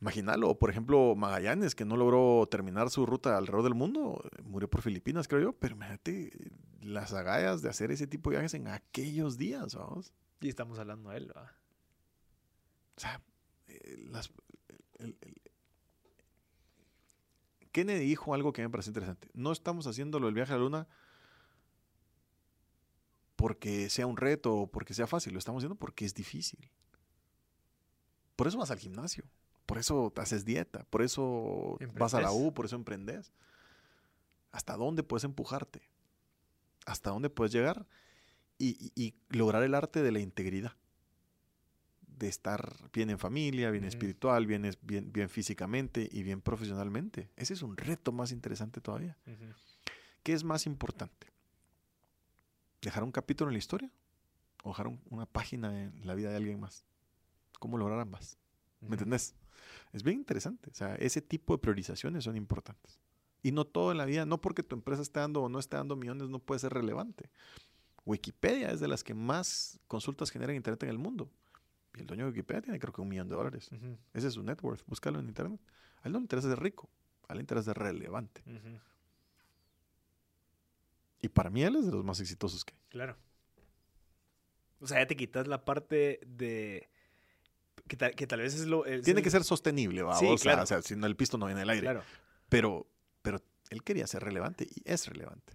[0.01, 4.81] imagínalo, por ejemplo, Magallanes, que no logró terminar su ruta alrededor del mundo, murió por
[4.81, 8.67] Filipinas, creo yo, pero imagínate eh, las agallas de hacer ese tipo de viajes en
[8.67, 10.13] aquellos días, vamos.
[10.39, 11.55] Y estamos hablando de él, ¿va?
[12.95, 13.21] O sea,
[13.67, 14.31] eh, las-
[14.99, 15.41] el- el-
[17.71, 19.29] Kennedy dijo algo que me parece interesante.
[19.33, 20.87] No estamos haciéndolo el viaje a la luna
[23.35, 25.33] porque sea un reto o porque sea fácil.
[25.33, 26.71] Lo estamos haciendo porque es difícil.
[28.35, 29.25] Por eso vas al gimnasio.
[29.67, 30.85] Por eso haces dieta.
[30.89, 32.31] Por eso vas a la.
[32.31, 32.53] U.
[32.53, 33.31] Por eso emprendes.
[34.51, 35.81] ¿Hasta dónde puedes empujarte?
[36.87, 37.85] ¿Hasta dónde puedes llegar?
[38.57, 40.73] Y, y- y lograr el arte de la integridad
[42.07, 47.29] de estar bien en familia, bien espiritual, bien, bien, bien físicamente y bien profesionalmente.
[47.35, 49.15] Ese es un reto más interesante todavía.
[50.23, 51.27] ¿Qué es más importante?
[52.81, 53.91] ¿Dejar un capítulo en la historia
[54.63, 56.85] o dejar un- una página en la vida de alguien más?
[57.59, 58.37] ¿Cómo lograr ambas?
[58.81, 59.35] ¿Me entendés?
[59.93, 60.69] Es bien interesante.
[60.69, 62.99] O sea, ese tipo de priorizaciones son importantes.
[63.43, 65.77] Y no todo en la vida, no porque tu empresa esté dando o no esté
[65.77, 67.29] dando millones, no puede ser relevante.
[68.05, 71.29] Wikipedia es de las que más consultas generan en Internet en el mundo.
[71.95, 73.69] Y el dueño de Wikipedia tiene creo que un millón de dólares.
[74.13, 74.83] Ese es su net worth.
[74.85, 75.59] Búscalo en Internet.
[76.01, 76.89] A él no le interesa ser rico.
[77.27, 78.43] A él le interesa ser relevante.
[81.21, 82.81] Y para mí él es de los más exitosos que hay.
[82.89, 83.17] Claro.
[84.79, 86.89] O sea, ya te quitas la parte de.
[87.87, 88.85] Que tal, que tal vez es lo.
[88.85, 90.15] es Tiene el- que ser sostenible, ¿va?
[90.15, 90.63] Sí, o, claro.
[90.63, 91.83] o sea, si no el pisto no viene el aire.
[91.83, 92.03] Claro.
[92.49, 92.87] Pero,
[93.21, 95.53] pero él quería ser relevante y es relevante.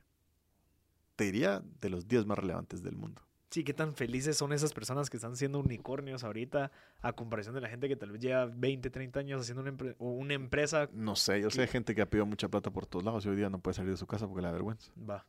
[1.16, 3.22] Te diría de los 10 más relevantes del mundo.
[3.50, 6.72] Sí, qué tan felices son esas personas que están siendo unicornios ahorita
[7.02, 9.94] a comparación de la gente que tal vez lleva 20, 30 años haciendo una, empre-
[9.98, 10.88] o una empresa.
[10.94, 13.28] No sé, yo sé de gente que ha pedido mucha plata por todos lados y
[13.28, 14.90] hoy día no puede salir de su casa porque le da vergüenza.
[14.98, 15.26] Va.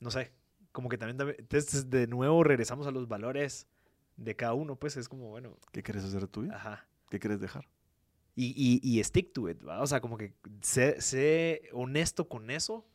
[0.00, 0.32] No sé.
[0.72, 3.68] Como que también, también- Entonces, de nuevo regresamos a los valores
[4.18, 6.56] de cada uno, pues es como, bueno, ¿Qué quieres hacer de tu vida?
[6.56, 6.86] ajá.
[7.08, 7.66] ¿Qué quieres dejar?
[8.34, 9.80] Y, y, y stick to it, ¿va?
[9.80, 12.86] O sea, como que sé, sé honesto con eso,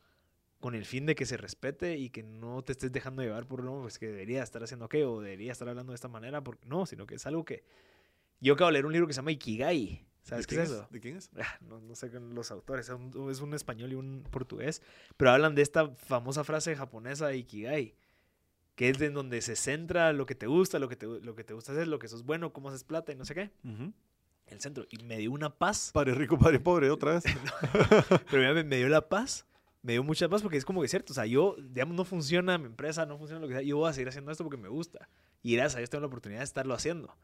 [0.60, 3.64] con el fin de que se respete y que no te estés dejando llevar por
[3.64, 6.64] no, pues que debería estar haciendo qué o debería estar hablando de esta manera, porque
[6.66, 7.64] no, sino que es algo que.
[8.40, 10.06] Yo acabo de leer un libro que se llama Ikigai.
[10.22, 10.88] ¿Sabes ¿De qué es eso?
[10.90, 11.30] ¿De quién es?
[11.36, 14.80] Ah, No, no sé los autores, es un, es un español y un portugués,
[15.18, 17.94] pero hablan de esta famosa frase japonesa Ikigai,
[18.74, 21.34] que es de en donde se centra lo que te gusta, lo que te, lo
[21.34, 23.50] que te gusta hacer, lo que sos bueno, cómo haces plata y no sé qué,
[23.64, 23.92] Ujú.
[24.46, 24.84] el centro.
[24.90, 27.24] Y me dio una paz Padre rico, padre pobre, otra vez.
[28.30, 29.46] pero mira, me, me dio la paz,
[29.82, 32.04] me dio mucha paz porque es como que es cierto, o sea, yo, digamos, no
[32.04, 34.56] funciona mi empresa, no funciona lo que sea, yo voy a seguir haciendo esto porque
[34.56, 35.08] me gusta.
[35.42, 37.14] Y gracias a Dios tengo la oportunidad de estarlo haciendo.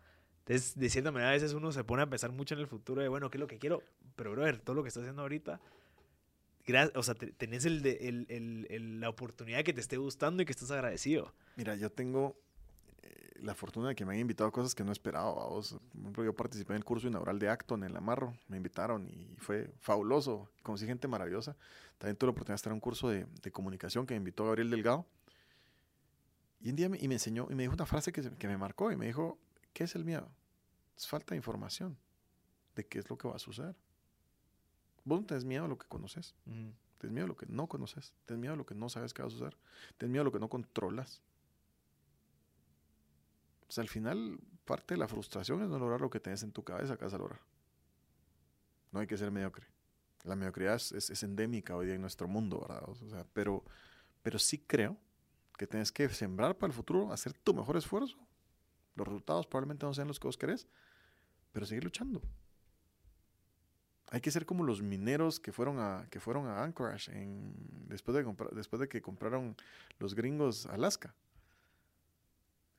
[0.40, 3.00] Entonces, de cierta manera, a veces uno se pone a pensar mucho en el futuro
[3.02, 3.82] de, bueno, ¿qué es lo que quiero?
[4.16, 5.60] Pero, brother, todo lo que estás haciendo ahorita,
[6.94, 11.32] o sea, tenés el la oportunidad que te esté gustando y que estás agradecido.
[11.56, 12.36] Mira, yo tengo
[13.02, 15.32] eh, la fortuna de que me han invitado a cosas que no esperaba.
[15.32, 15.72] Vos.
[15.92, 18.34] Por ejemplo, yo participé en el curso inaugural de Acton en el Amarro.
[18.48, 20.50] Me invitaron y fue fabuloso.
[20.62, 21.56] Conocí gente maravillosa.
[21.98, 24.44] También tuve la oportunidad de estar en un curso de, de comunicación que me invitó
[24.46, 25.06] Gabriel Delgado.
[26.60, 28.58] Y un día me, y me enseñó y me dijo una frase que, que me
[28.58, 29.38] marcó y me dijo,
[29.72, 30.30] ¿qué es el miedo?
[30.96, 31.96] Es falta de información
[32.76, 33.74] de qué es lo que va a suceder.
[35.10, 36.36] Vos no tenés miedo a lo que conoces.
[36.44, 38.14] Tienes miedo a lo que no conoces.
[38.26, 39.56] Tienes miedo a lo que no sabes que va a suceder.
[39.98, 41.20] Tienes miedo a lo que no controlas.
[43.66, 46.52] O sea, al final, parte de la frustración es no lograr lo que tenés en
[46.52, 47.40] tu cabeza que vas a lograr.
[48.92, 49.66] No hay que ser mediocre.
[50.22, 52.88] La mediocridad es, es, endémica hoy día en nuestro mundo, ¿verdad?
[52.88, 53.64] O sea, pero,
[54.22, 54.96] pero sí creo
[55.58, 58.16] que tienes que sembrar para el futuro, hacer tu mejor esfuerzo.
[58.94, 60.68] Los resultados probablemente no sean los que vos querés,
[61.50, 62.22] pero seguir luchando.
[64.10, 67.54] Hay que ser como los mineros que fueron a, que fueron a Anchorage en,
[67.86, 69.56] después, de después de que compraron
[70.00, 71.14] los gringos Alaska.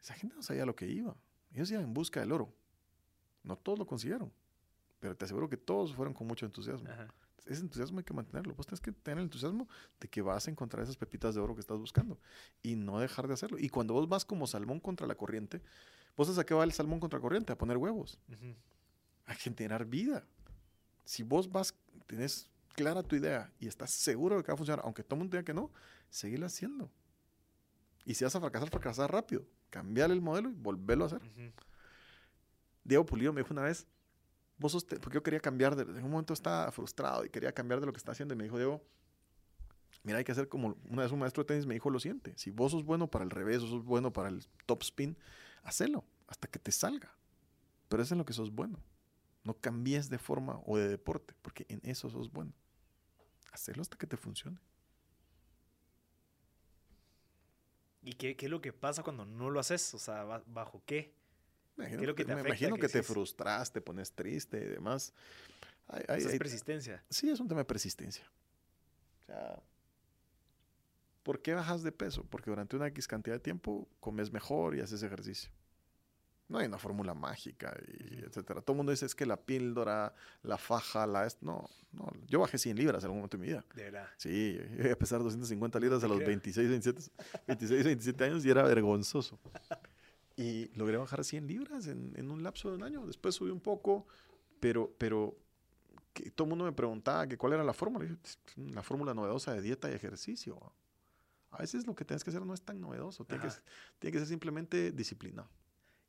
[0.01, 1.15] Esa gente no sabía lo que iba.
[1.53, 2.53] Ellos iban en busca del oro.
[3.43, 4.31] No todos lo consiguieron.
[4.99, 6.89] Pero te aseguro que todos fueron con mucho entusiasmo.
[7.45, 8.53] Ese entusiasmo hay que mantenerlo.
[8.53, 9.69] Vos tenés que tener el entusiasmo
[10.01, 12.19] de que vas a encontrar esas pepitas de oro que estás buscando
[12.61, 13.57] y no dejar de hacerlo.
[13.57, 15.61] Y cuando vos vas como salmón contra la corriente,
[16.17, 18.19] vos sabes a qué va el salmón contra la corriente, a poner huevos,
[19.25, 20.25] a generar vida
[21.05, 21.75] si vos vas,
[22.07, 25.19] tenés clara tu idea y estás seguro de que va a funcionar, aunque todo el
[25.19, 25.71] mundo diga que no,
[26.09, 26.89] seguirla haciendo.
[28.05, 29.45] Y si vas a fracasar, fracasar rápido.
[29.69, 31.21] Cambiar el modelo y volverlo a hacer.
[32.83, 33.87] Diego Pulido me dijo una vez,
[34.57, 37.79] vos sos, porque yo quería cambiar, de, en un momento estaba frustrado y quería cambiar
[37.79, 38.83] de lo que está haciendo y me dijo, Diego,
[40.03, 42.33] mira, hay que hacer como una vez un maestro de tenis me dijo lo siguiente,
[42.37, 45.17] si vos sos bueno para el revés, o sos bueno para el top spin,
[45.63, 47.13] hacelo hasta que te salga.
[47.87, 48.79] Pero es en lo que sos bueno.
[49.43, 52.53] No cambies de forma o de deporte, porque en eso sos bueno.
[53.51, 54.59] Hacerlo hasta que te funcione.
[58.03, 59.93] ¿Y qué, qué, es lo que pasa cuando no lo haces?
[59.93, 61.13] O sea, ¿bajo qué?
[61.75, 65.13] ¿Qué es lo que te me imagino que, te frustras, te pones triste y demás.
[66.07, 67.03] es persistencia.
[67.09, 68.25] Sí, es un tema de persistencia.
[69.21, 69.63] O sea,
[71.23, 72.25] ¿por qué bajas de peso?
[72.29, 75.51] Porque durante una X cantidad de tiempo comes mejor y haces ejercicio.
[76.51, 78.61] No hay una fórmula mágica, y etcétera.
[78.61, 81.25] Todo el mundo dice es que la píldora, la faja, la...
[81.39, 82.11] No, no.
[82.27, 83.65] Yo bajé 100 libras en algún momento de mi vida.
[83.73, 84.09] De verdad.
[84.17, 84.59] Sí,
[84.91, 87.01] a pesar 250 libras a los 26, 27,
[87.47, 89.39] 26, 27 años y era vergonzoso.
[90.35, 93.05] Y logré bajar 100 libras en, en, un lapso de un año.
[93.05, 94.05] Después subí un poco,
[94.59, 95.37] pero, pero
[96.13, 98.09] que todo el mundo me preguntaba que cuál era la fórmula.
[98.57, 100.59] La fórmula novedosa de dieta y ejercicio.
[101.51, 103.23] A veces lo que tienes que hacer no es tan novedoso.
[103.23, 103.53] Tiene, que,
[103.99, 105.47] tiene que ser simplemente disciplina.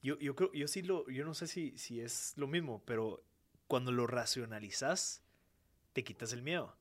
[0.02, 3.24] Yo, yo creo, yo sí lo, yo no sé si, si es lo mismo, pero
[3.68, 5.22] cuando lo racionalizas,
[5.92, 6.76] te quitas el miedo.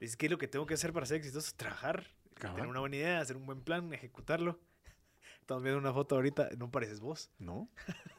[0.00, 3.20] Es que lo que tengo que hacer para ser exitoso trabajar, tener una buena idea,
[3.20, 4.58] hacer un buen plan, ejecutarlo.
[5.40, 7.30] Estamos viendo una foto ahorita, no pareces vos.
[7.38, 7.68] No,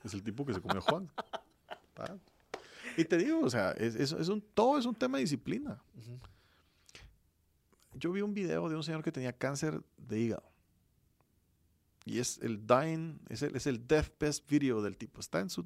[0.04, 1.12] es el tipo que se comió Juan.
[2.98, 5.82] y te digo, o sea, es, es, un, todo es un tema de disciplina.
[7.94, 10.51] Yo vi un video de un señor que tenía cáncer de hígado.
[12.06, 15.20] Y es el dying, es el, es el death best video del tipo.
[15.20, 15.66] Está en su...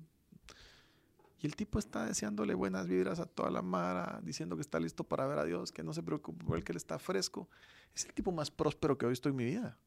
[1.39, 5.03] Y el tipo está deseándole buenas vibras a toda la mara, diciendo que está listo
[5.03, 7.49] para ver a Dios, que no se preocupe por él, que él está fresco.
[7.93, 9.77] Es el tipo más próspero que he visto en mi vida.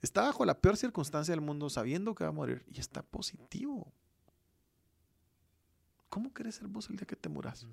[0.00, 3.92] Está bajo la peor circunstancia del mundo, sabiendo que va a morir, y está positivo.
[6.08, 7.66] ¿Cómo querés ser vos el día que te muras?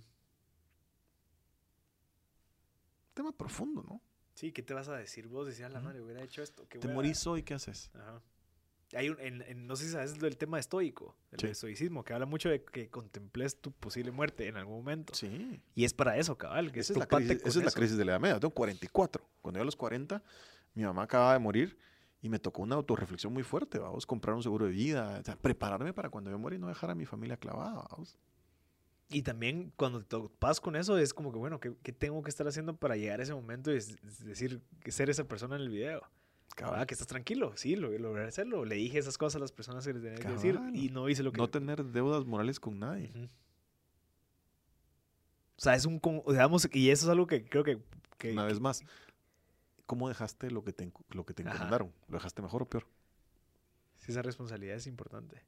[3.14, 4.00] Tema profundo, ¿no?
[4.40, 5.48] Sí, ¿qué te vas a decir vos?
[5.48, 6.64] Decías, la madre, hubiera hecho esto.
[6.64, 7.92] te morís hoy, ¿qué haces?
[7.94, 8.22] Ajá.
[8.94, 12.48] Hay un, en, no sé si sabes el tema estoico, el estoicismo, que habla mucho
[12.48, 15.14] de que contemples tu posible muerte en algún momento.
[15.14, 15.62] Sí.
[15.76, 16.72] Y es para eso, cabal.
[16.72, 18.40] Que esa es, la crisis, esa es la crisis de la edad media.
[18.40, 19.30] tengo 44.
[19.42, 20.24] Cuando yo a los 40,
[20.74, 21.78] mi mamá acababa de morir
[22.22, 23.78] y me tocó una autorreflexión muy fuerte.
[23.78, 26.96] Vamos, comprar un seguro de vida, prepararme para cuando yo muera y no dejar a
[26.96, 27.86] mi familia clavada.
[27.92, 28.18] Vamos.
[29.10, 32.48] Y también cuando te topas con eso es como que, bueno, ¿qué, tengo que estar
[32.48, 36.04] haciendo para llegar a ese momento y es, decir, ser esa persona en el video?
[36.62, 38.66] Ah, que estás tranquilo, sí, lo, logré hacerlo.
[38.66, 41.24] Le dije esas cosas a las personas que les tenía que decir y no hice
[41.24, 41.38] lo que...
[41.38, 43.12] No tener deudas morales con nadie.
[45.58, 46.00] O sea, es un...
[46.28, 47.82] Digamos, y eso es algo que creo que...
[48.32, 48.84] Una vez más,
[49.86, 51.92] ¿cómo dejaste lo que te, lo que te encomendaron?
[52.10, 52.86] ¿Lo dejaste mejor o peor?
[53.98, 55.42] Sí, esa responsabilidad es importante.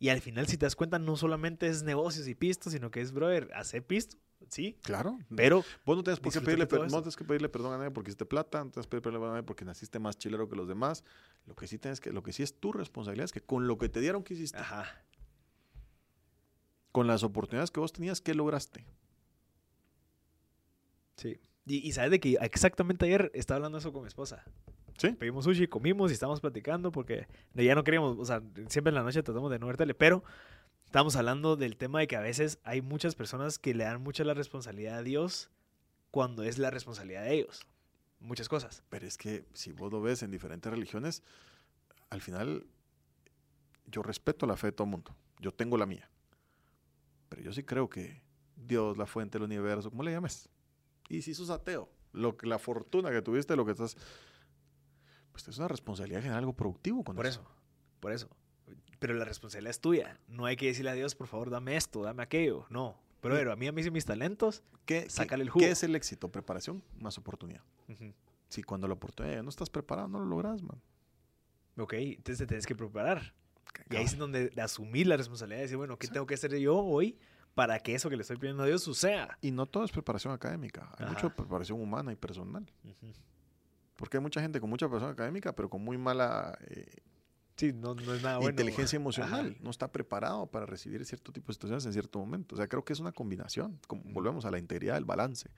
[0.00, 3.02] Y al final, si te das cuenta, no solamente es negocios y pistos, sino que
[3.02, 4.16] es, brother, hacer pisto,
[4.48, 4.78] ¿sí?
[4.82, 5.18] Claro.
[5.36, 5.62] Pero.
[5.84, 8.24] Vos no tienes, por qué pedirle, no tienes que pedirle perdón a nadie porque hiciste
[8.24, 11.04] plata, no tienes que pedirle perdón a nadie porque naciste más chilero que los demás.
[11.44, 13.76] Lo que sí tienes que, lo que sí es tu responsabilidad es que con lo
[13.76, 14.56] que te dieron, ¿qué hiciste?
[14.56, 14.86] Ajá.
[16.92, 18.86] Con las oportunidades que vos tenías, ¿qué lograste?
[21.16, 21.38] Sí.
[21.66, 24.46] Y, y sabes de que exactamente ayer estaba hablando eso con mi esposa.
[25.00, 25.12] Sí.
[25.12, 29.02] Pedimos sushi, comimos y estábamos platicando porque ya no queríamos, o sea, siempre en la
[29.02, 30.22] noche tratamos de no ver tele, pero
[30.84, 34.24] estábamos hablando del tema de que a veces hay muchas personas que le dan mucha
[34.24, 35.48] la responsabilidad a Dios
[36.10, 37.66] cuando es la responsabilidad de ellos.
[38.18, 38.82] Muchas cosas.
[38.90, 41.22] Pero es que si vos lo ves en diferentes religiones,
[42.10, 42.66] al final
[43.86, 45.16] yo respeto la fe de todo el mundo.
[45.38, 46.10] Yo tengo la mía.
[47.30, 48.20] Pero yo sí creo que
[48.54, 50.50] Dios, la fuente del universo, ¿cómo le llames?
[51.08, 53.96] Y si sos ateo, lo, la fortuna que tuviste, lo que estás...
[55.44, 57.44] Pues es una responsabilidad de generar algo productivo con Por eso,
[58.00, 58.28] por eso.
[58.98, 60.18] Pero la responsabilidad es tuya.
[60.28, 62.66] No hay que decirle a Dios, por favor, dame esto, dame aquello.
[62.68, 62.96] No.
[63.20, 65.64] Pero, a mí, a mí, mis talentos, ¿Qué, sácale el jugo.
[65.64, 66.30] ¿Qué es el éxito?
[66.30, 67.62] Preparación más oportunidad.
[68.48, 70.80] Si cuando la oportunidad no estás preparado, no lo logras, man.
[71.76, 73.34] Ok, entonces te tienes que preparar.
[73.88, 76.12] Y ahí es donde asumir la responsabilidad de decir, bueno, ¿qué Sí.
[76.12, 77.18] tengo que hacer yo hoy
[77.54, 79.38] para que eso que le estoy pidiendo a Dios suceda?
[79.40, 80.90] Y no todo es preparación académica.
[80.98, 82.68] Hay mucha preparación humana y personal.
[84.00, 86.90] Porque hay mucha gente con mucha preparación académica, pero con muy mala eh,
[87.56, 88.48] Sí, no, no es nada bueno.
[88.52, 89.48] inteligencia emocional.
[89.50, 89.58] Ajá.
[89.62, 92.54] No está preparado para recibir cierto tipo de situaciones en cierto momento.
[92.54, 93.78] O sea, creo que es una combinación.
[93.86, 94.12] Como Ujú.
[94.14, 95.50] volvemos a la integridad, el balance.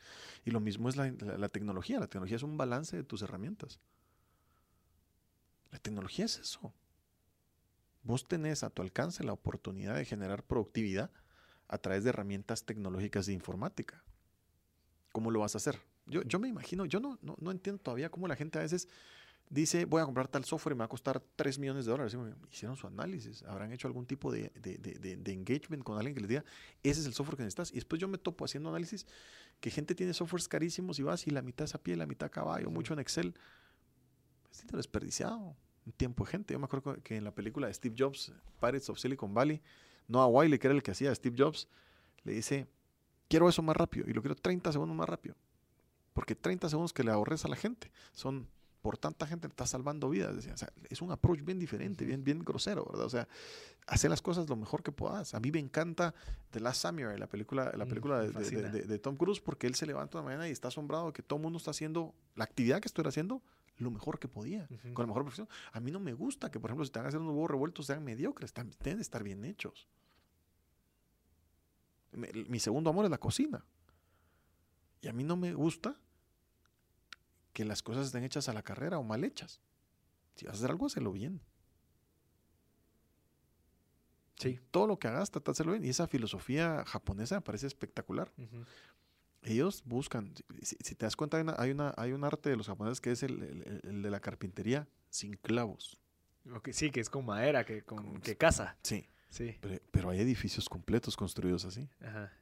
[0.44, 2.00] Y lo mismo es la, la- la tecnología.
[2.00, 3.78] La tecnología es un balance de tus herramientas.
[5.70, 6.74] La tecnología es eso.
[8.02, 11.12] Vos tenés a tu alcance la oportunidad de generar productividad
[11.68, 14.02] a través de herramientas tecnológicas de informática.
[15.12, 15.78] ¿Cómo lo vas a hacer?
[16.06, 18.88] Yo, yo me imagino, yo no, no, no entiendo todavía cómo la gente a veces
[19.48, 22.16] dice, voy a comprar tal software y me va a costar 3 millones de dólares.
[22.50, 26.28] Hicieron su análisis, habrán hecho algún tipo de, de- de- engagement con alguien que les
[26.28, 26.44] diga,
[26.82, 27.70] ese es el software que necesitas.
[27.70, 29.06] Y después yo me topo haciendo análisis
[29.60, 32.26] que gente tiene softwares carísimos y vas y la mitad es a pie, la mitad
[32.26, 33.34] a caballo, mucho en Excel.
[34.50, 36.54] Es dinero desperdiciado, un tiempo de gente.
[36.54, 39.60] Yo me acuerdo que en la película de Steve Jobs, Pirates of Silicon Valley,
[40.08, 41.68] Noah Wiley, que era el que hacía Steve Jobs,
[42.24, 42.66] le dice,
[43.28, 45.36] quiero eso más rápido y lo quiero 30 segundos más rápido.
[46.12, 48.46] Porque 30 segundos que le ahorres a la gente son,
[48.82, 50.34] por tanta gente, estás salvando vidas.
[50.36, 53.06] Decía, o sea, es un approach bien diferente, bien, bien grosero, ¿verdad?
[53.06, 53.28] O sea,
[53.86, 55.34] hacer las cosas lo mejor que puedas.
[55.34, 56.14] A mí me encanta
[56.50, 58.68] The Last Samurai, la película, la Mm, película de, de- fascina.
[58.68, 61.22] de- de Tom Cruise, porque él se levanta una mañana y está asombrado de que
[61.22, 63.42] todo el mundo está haciendo la actividad que estuviera haciendo
[63.78, 65.48] lo mejor que podía, con la mejor profesión.
[65.72, 67.50] A mí no me gusta que, por ejemplo, si te van a hacer unos huevos
[67.50, 69.88] revueltos, sean mediocres, deben de estar bien hechos.
[72.12, 73.64] Mi segundo amor es la cocina.
[75.02, 75.96] Y a mí no me gusta
[77.52, 79.60] que las cosas estén hechas a la carrera o mal hechas.
[80.36, 81.40] Si vas a hacer algo, hazlo bien.
[84.38, 84.58] Sí.
[84.70, 85.84] Todo lo que hagas, trata de hacerlo bien.
[85.84, 88.32] Y esa filosofía japonesa me parece espectacular.
[89.42, 90.32] Ellos buscan,
[90.62, 93.00] si, si te das cuenta, hay, una, hay, una- hay un arte de los japoneses
[93.00, 96.00] que es el, el- el de la carpintería sin clavos.
[96.72, 98.76] Sí, que es con madera, que, con, Con- que casa.
[98.82, 99.06] Sí.
[99.30, 99.56] Sí.
[99.60, 101.88] Pero, pero hay edificios completos construidos así.
[102.00, 102.32] Ajá.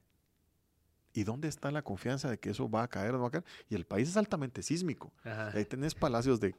[1.13, 3.31] ¿Y dónde está la confianza de que eso va a caer o no va a
[3.33, 3.45] caer?
[3.69, 5.13] Y el país es altamente sísmico.
[5.25, 5.51] Ajá.
[5.55, 6.55] Ahí tenés palacios de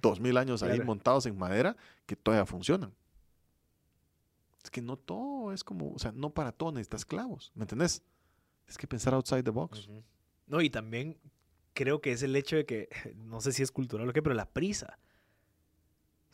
[0.00, 0.84] dos mil años ahí Claro.
[0.84, 1.76] montados en madera
[2.06, 2.92] que todavía funcionan.
[4.62, 8.02] Es que no todo es como, o sea, no para todo necesitas clavos, ¿me entendés?
[8.64, 9.86] Tienes que pensar outside the box.
[9.86, 10.02] Ujú.
[10.48, 11.18] No, y también
[11.72, 14.34] creo que es el hecho de que, no sé si es cultural o qué, pero
[14.34, 14.98] la prisa.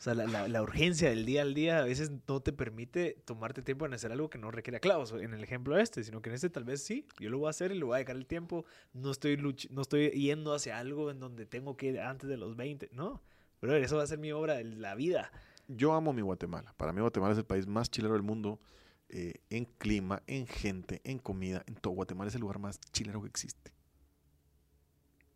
[0.03, 3.21] O sea, la, la- la urgencia del día al día a veces no te permite
[3.23, 6.27] tomarte tiempo en hacer algo que no requiera clavos, en el ejemplo este, sino que
[6.27, 8.17] en este tal vez sí, yo lo voy a hacer y le voy a dedicar
[8.17, 12.01] el tiempo, no estoy, luch- no estoy yendo hacia algo en donde tengo que ir
[12.01, 13.21] antes de los 20, no,
[13.61, 15.31] pero eso va a ser mi obra de la vida.
[15.69, 16.73] Yo amo mi Guatemala.
[16.75, 18.59] Para mí Guatemala es el país más chilero del mundo
[19.07, 21.93] eh, en clima, en gente, en comida, en todo.
[21.93, 23.71] Guatemala es el lugar más chilero que existe.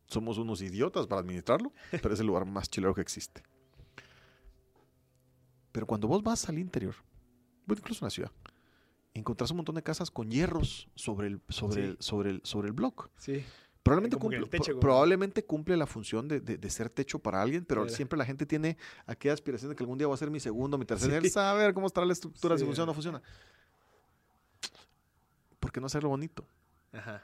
[0.07, 3.43] Somos unos idiotas para administrarlo, pero es el lugar más chilero que existe.
[5.78, 6.95] Pero cuando vos vas al interior,
[7.67, 8.32] bueno, incluso en la ciudad,
[9.13, 11.82] encontrás un montón de casas con hierros sobre el, sobre Sí.
[11.82, 13.11] el, sobre el, sobre el block.
[13.17, 13.45] Sí.
[13.84, 17.88] Probablemente cumple, techo, probablemente cumple la función de, de- de ser techo para alguien, pero
[17.89, 18.75] siempre la gente tiene
[19.05, 21.30] aquella aspiración de que algún día va a ser mi segundo, mi tercer, Sí.
[21.30, 23.21] saber cómo estará la estructura, Sí, si funciona o no funciona.
[25.59, 26.43] ¿Por qué no hacerlo bonito?
[26.91, 27.23] Ajá.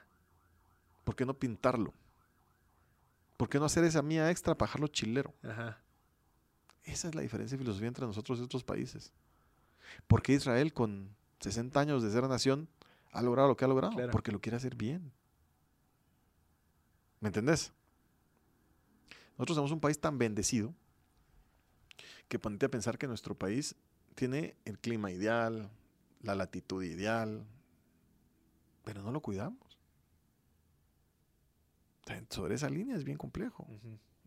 [1.02, 1.92] ¿Por qué no pintarlo?
[3.36, 5.34] ¿Por qué no hacer esa mía extra para dejarlo chilero?
[5.42, 5.80] Ajá.
[6.84, 9.12] Esa es la diferencia de filosofía entre nosotros y otros países.
[10.06, 12.68] ¿Por qué Israel con 60 años de ser nación
[13.12, 13.94] ha logrado lo que ha logrado?
[13.94, 14.12] Claro.
[14.12, 15.12] Porque lo quiere hacer bien.
[17.20, 17.72] ¿Me entendés?
[19.38, 20.74] Nosotros somos un país tan bendecido
[22.28, 23.74] que ponete a pensar que nuestro país
[24.14, 25.70] tiene el clima ideal,
[26.22, 27.44] la latitud ideal,
[28.84, 29.78] pero no lo cuidamos.
[32.28, 33.66] Sobre esa línea es bien complejo,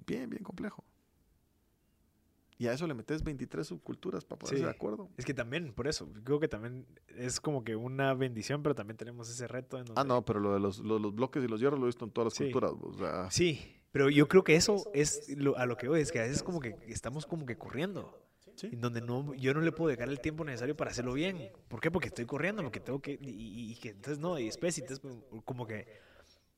[0.05, 0.84] bien, bien complejo.
[2.60, 5.10] Y a eso le metes 23 subculturas para ponerse de acuerdo.
[5.16, 8.97] Es que también, por eso, creo que también es como que una bendición, pero también
[8.97, 9.78] tenemos ese reto.
[9.78, 12.05] En Ah, no, pero lo de los, los, bloques y los hierros lo he visto
[12.05, 12.72] en todas las culturas.
[13.34, 16.41] Sí, pero yo creo que eso es a lo que voy, es que a veces
[16.41, 18.24] como que estamos como que corriendo.
[18.64, 21.51] En donde no, yo no le puedo dejar el tiempo necesario para hacerlo bien.
[21.68, 21.91] ¿Por qué?
[21.91, 23.16] Porque estoy corriendo, porque tengo que.
[23.22, 25.05] Y, que entonces no, y después, entonces
[25.45, 25.86] como que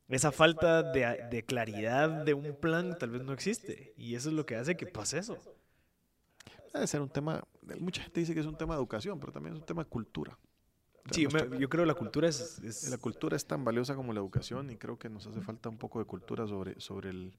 [0.07, 3.93] esa falta de, de, claridad de un plan tal vez no existe.
[3.97, 5.37] Y eso es lo que hace que pase eso.
[6.73, 7.43] Debe ser un tema.
[7.79, 9.89] Mucha gente dice que es un tema de educación, pero también es un tema de
[9.89, 10.37] cultura.
[11.11, 14.69] Sí, yo, creo que la cultura es, La cultura es tan valiosa como la educación
[14.69, 17.33] y creo que nos hace falta un poco de cultura sobre, sobre el,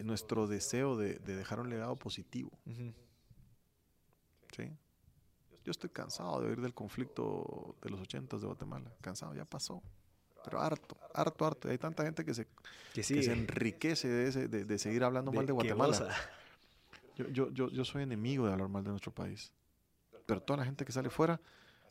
[0.00, 2.50] nuestro deseo de, de dejar un legado positivo.
[4.54, 4.70] ¿sí?
[5.64, 8.92] Yo estoy cansado de oír del conflicto de los ochentas de Guatemala.
[9.00, 9.82] Cansado, ya pasó.
[10.44, 11.68] Pero harto, harto, harto.
[11.68, 12.48] Hay tanta gente que se,
[12.92, 16.14] que, se enriquece de, de, seguir hablando mal de Guatemala.
[17.16, 19.52] Yo, yo, yo, yo soy enemigo de hablar mal de nuestro país.
[20.26, 21.40] Pero toda la gente que sale fuera,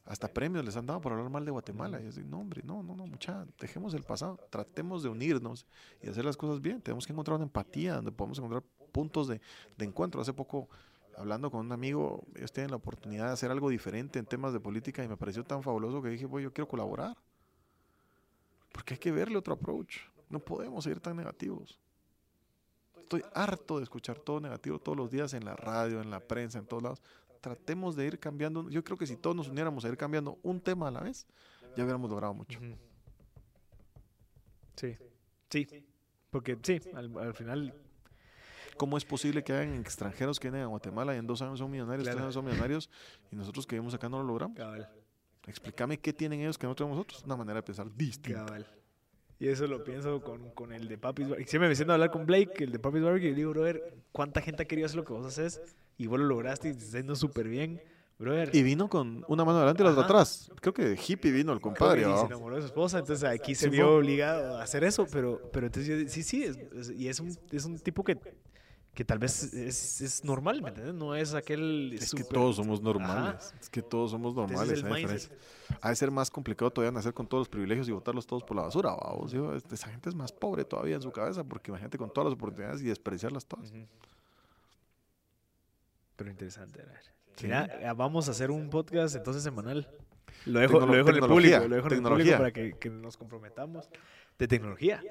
[0.05, 2.01] hasta premios les han dado por hablar mal de Guatemala.
[2.01, 5.65] Y es no, hombre, no, no, no, mucha, dejemos el pasado, tratemos de unirnos
[6.01, 6.81] y hacer las cosas bien.
[6.81, 9.41] Tenemos que encontrar una empatía donde podemos encontrar puntos de,
[9.77, 10.21] de encuentro.
[10.21, 10.69] Hace poco
[11.17, 14.59] hablando con un amigo, ellos tienen la oportunidad de hacer algo diferente en temas de
[14.59, 17.15] política y me pareció tan fabuloso que dije, voy, yo quiero colaborar.
[18.71, 19.97] Porque hay que verle otro approach.
[20.29, 21.77] No podemos ser tan negativos.
[23.03, 26.59] Estoy harto de escuchar todo negativo todos los días en la radio, en la prensa,
[26.59, 27.01] en todos lados.
[27.41, 28.69] Tratemos de ir cambiando.
[28.69, 31.27] Yo creo que si todos nos uniéramos a ir cambiando un tema a la vez,
[31.75, 32.59] ya hubiéramos logrado mucho.
[34.75, 34.97] Sí,
[35.49, 35.85] sí.
[36.29, 37.73] Porque sí, al final
[38.81, 41.69] ¿Cómo es posible que hayan extranjeros que vienen a Guatemala y en dos años son
[41.69, 42.89] millonarios, tres años son millonarios
[43.31, 44.57] y nosotros que vivimos acá no lo logramos?
[45.45, 47.23] Explícame qué tienen ellos que no tenemos nosotros.
[47.23, 48.45] Una manera de pensar distinta.
[49.41, 51.49] Y eso lo pienso con, con el de Papis Barbecue.
[51.49, 54.39] Siempre me siento a hablar con Blake, el de Papis Barbecue, y digo, brother, ¿cuánta
[54.39, 55.59] gente ha querido hacer lo que vos haces?
[55.97, 57.81] Y vos lo lograste y te yendo súper bien.
[58.19, 58.55] Brother.
[58.55, 60.51] Y vino con una mano adelante y la otra atrás.
[60.61, 62.01] Creo que hippie vino el compadre.
[62.01, 65.41] Y se enamoró de su esposa, entonces aquí se vio obligado a hacer eso, pero,
[65.51, 66.45] pero entonces sí, sí,
[66.95, 68.19] y es un, es un tipo que
[68.93, 70.93] que tal vez es, es normal, ¿me entiendes?
[70.93, 71.93] No es aquel...
[71.93, 73.53] Es que todos somos normales.
[73.61, 75.31] Es que todos somos normales.
[75.79, 78.57] Ha de ser más complicado todavía nacer con todos los privilegios y botarlos todos por
[78.57, 78.91] la basura.
[78.91, 79.33] ¿vamos?
[79.71, 82.81] Esa gente es más pobre todavía en su cabeza porque imagínate con todas las oportunidades
[82.81, 83.71] y desperdiciarlas todas.
[86.17, 86.83] Pero interesante.
[87.41, 89.89] Mira, vamos a hacer un podcast entonces semanal.
[90.45, 92.89] Lo dejo, lo dejo en el público, lo dejo en el público para que, que
[92.89, 93.89] nos comprometamos
[94.37, 95.01] de tecnología.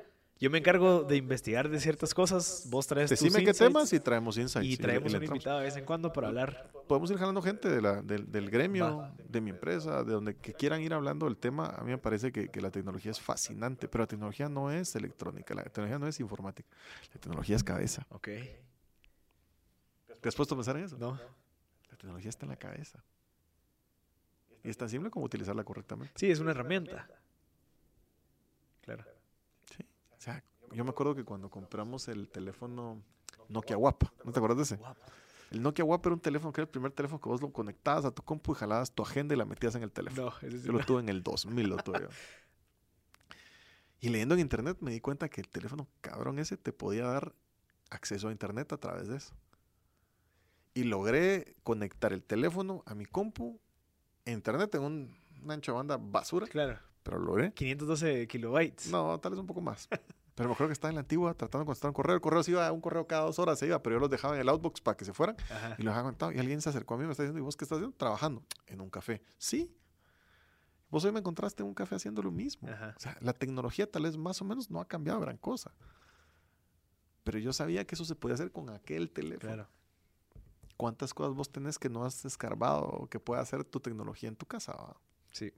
[0.41, 4.38] Yo me encargo de investigar de ciertas cosas, vos traes Decime qué temas y traemos
[4.38, 4.72] insights.
[4.72, 6.70] Y traemos un invitado de vez en cuando para hablar.
[6.88, 10.80] Podemos ir jalando gente de la, del, gremio, de mi empresa, de donde que quieran
[10.80, 11.66] ir hablando del tema.
[11.66, 14.97] A mí me parece que, que, la tecnología es fascinante, pero la tecnología no es
[14.97, 16.70] electrónica, la tecnología no es informática,
[17.12, 18.07] la tecnología es cabeza.
[18.09, 18.28] Ok.
[20.22, 20.97] ¿Te has puesto a pensar en eso?
[20.97, 21.20] No.
[21.91, 23.05] La tecnología está en la cabeza.
[24.64, 26.14] Y es tan simple como utilizarla correctamente.
[26.16, 27.07] Sí, es una herramienta.
[28.80, 29.05] Claro.
[30.21, 33.03] O sea, yo me acuerdo que cuando compramos el teléfono
[33.49, 34.81] Nokia WAP, ¿no te acuerdas de ese?
[35.51, 38.05] El Nokia WAP era un teléfono que era el primer teléfono que vos lo conectabas
[38.05, 40.31] a tu compu y jalabas tu agenda y la metías en el teléfono.
[40.43, 42.09] No, yo lo tuve en el 2000, lo tuve yo.
[44.01, 47.35] Y leyendo en internet me di cuenta que el teléfono cabrón ese te podía dar
[47.89, 49.35] acceso a internet a través de eso.
[50.75, 53.59] Y logré conectar el teléfono a mi compu,
[54.27, 56.47] internet en un, una ancha banda basura.
[56.47, 56.89] Claro.
[57.03, 57.53] Pero lo logré.
[57.53, 58.90] 512 kilobytes.
[58.90, 59.88] No, tal vez un poco más.
[60.34, 62.14] Pero me acuerdo que estaba en la antigua tratando de contestar un correo.
[62.14, 64.36] El correo se iba, un correo cada dos horas se iba, pero yo los dejaba
[64.36, 65.36] en el outbox para que se fueran.
[65.76, 66.34] Y los dejaba conectados.
[66.34, 67.94] Y alguien se acercó a mí y me está diciendo, ¿y vos qué estás haciendo?
[67.94, 69.20] Trabajando en un café.
[69.36, 69.70] Sí.
[70.88, 72.68] Vos hoy me encontraste en un café haciendo lo mismo.
[72.70, 75.74] O sea, la tecnología tal vez más o menos no ha cambiado gran cosa.
[77.22, 79.53] Pero yo sabía que eso se podía hacer con aquel teléfono.
[79.53, 79.68] Claro.
[80.78, 84.36] ¿Cuántas cosas vos tenés que no has escarbado o que pueda hacer tu tecnología en
[84.36, 84.96] tu casa?
[85.32, 85.53] Sí.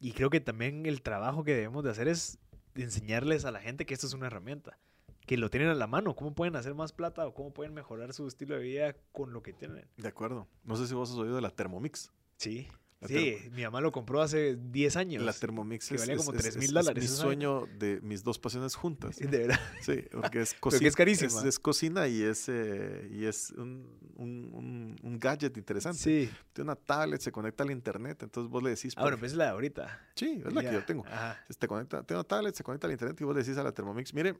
[0.00, 2.38] Y creo que también el trabajo que debemos de hacer es
[2.74, 4.78] enseñarles a la gente que esto es una herramienta,
[5.26, 8.12] que lo tienen a la mano, cómo pueden hacer más plata o cómo pueden mejorar
[8.12, 9.88] su estilo de vida con lo que tienen.
[9.96, 10.46] De acuerdo.
[10.64, 12.12] No sé si vos has oído de la Thermomix.
[12.36, 12.68] Sí.
[13.06, 15.22] Sí, mi mamá lo compró hace 10 años.
[15.22, 17.04] La Thermomix que valía como 3 mil dólares.
[17.04, 19.16] Es mi sueño de mis dos pasiones juntas.
[19.16, 19.60] De verdad.
[19.80, 20.88] Sí, porque es cocina.
[20.88, 21.42] es carísima.
[21.44, 25.98] Es, cocina y es, eh, y es un, un, un, gadget interesante.
[25.98, 26.30] Sí.
[26.52, 28.94] Tiene una tablet, se conecta al internet, entonces vos le decís.
[28.96, 30.08] Ah, bueno, pues es la de ahorita.
[30.14, 31.04] Sí, es la que yo tengo.
[31.06, 31.44] Ajá.
[31.58, 33.72] Te conecta, tiene una tablet, se conecta al internet y vos le decís a la
[33.72, 34.34] Thermomix, mire,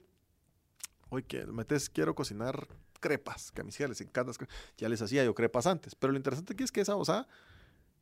[1.09, 2.67] hoy que metes, quiero cocinar
[2.99, 4.35] crepas, que a mis hijas les encantan.
[4.77, 7.27] Ya les hacía yo crepas antes, pero lo interesante aquí es que esa, o sea,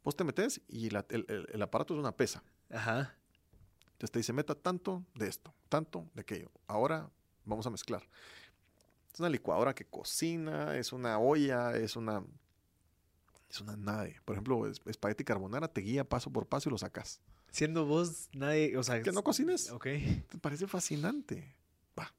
[0.04, 2.44] Vos te metes y el, aparato es una pesa.
[2.72, 3.16] Ajá.
[3.94, 6.52] Entonces te dice, meta tanto de esto, tanto de aquello.
[6.68, 7.10] Ahora
[7.46, 8.04] vamos a mezclar.
[9.14, 12.24] Es una licuadora que cocina, es una olla, es una...
[13.50, 14.20] Es una nadie.
[14.26, 17.22] Por ejemplo, es- espagueti carbonara te guía paso por paso y lo sacas.
[17.50, 19.02] Siendo vos, nadie, o sea...
[19.02, 19.72] Que no cocines.
[19.72, 19.86] Ok.
[19.86, 21.56] ¿Te parece fascinante?
[21.98, 22.14] Va.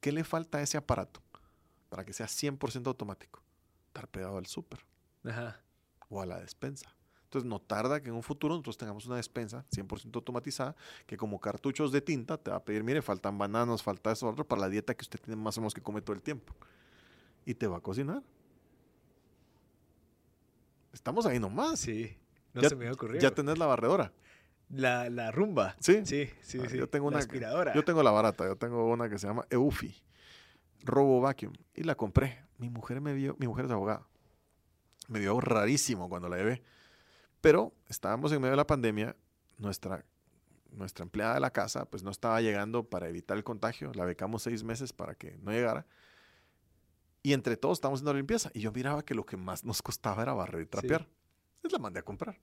[0.00, 1.22] ¿Qué le falta a ese aparato
[1.88, 3.42] para que sea 100% automático?
[3.86, 4.84] Estar pegado al súper
[5.24, 5.62] Ajá.
[6.08, 6.94] o a la despensa.
[7.32, 10.76] Entonces no tarda que en un futuro nosotros tengamos una despensa 100% automatizada
[11.06, 14.46] que como cartuchos de tinta te va a pedir, mire, faltan bananos, falta eso, otro,
[14.46, 16.54] para la dieta que usted tiene más o menos que come todo el tiempo.
[17.46, 18.22] Y te va a cocinar.
[20.92, 21.80] Estamos ahí nomás.
[21.80, 22.18] Sí.
[22.52, 23.20] No Ya- se me ocurrido.
[23.22, 24.12] Ya tenés la barredora.
[24.68, 25.74] La, la rumba.
[25.80, 26.02] Sí.
[26.04, 26.76] Sí, sí, Ah, sí.
[26.76, 27.72] yo tengo La una- aspiradora.
[27.74, 30.02] Yo tengo la barata, yo tengo una que se llama Eufi,
[30.84, 32.44] Robo Vacuum, y la compré.
[32.58, 34.06] Mi mujer me vio, mi mujer es abogada.
[35.08, 36.62] Me vio rarísimo cuando la llevé.
[37.42, 39.14] Pero estábamos en medio de la pandemia,
[39.58, 40.06] nuestra,
[40.70, 44.44] nuestra empleada de la casa pues no estaba llegando para evitar el contagio, la becamos
[44.44, 45.84] seis meses para que no llegara.
[47.22, 48.50] Y entre todos estábamos haciendo la limpieza.
[48.54, 51.08] Y yo miraba que lo que más nos costaba era barrer y trapear.
[51.56, 52.40] Entonces la mandé a comprar.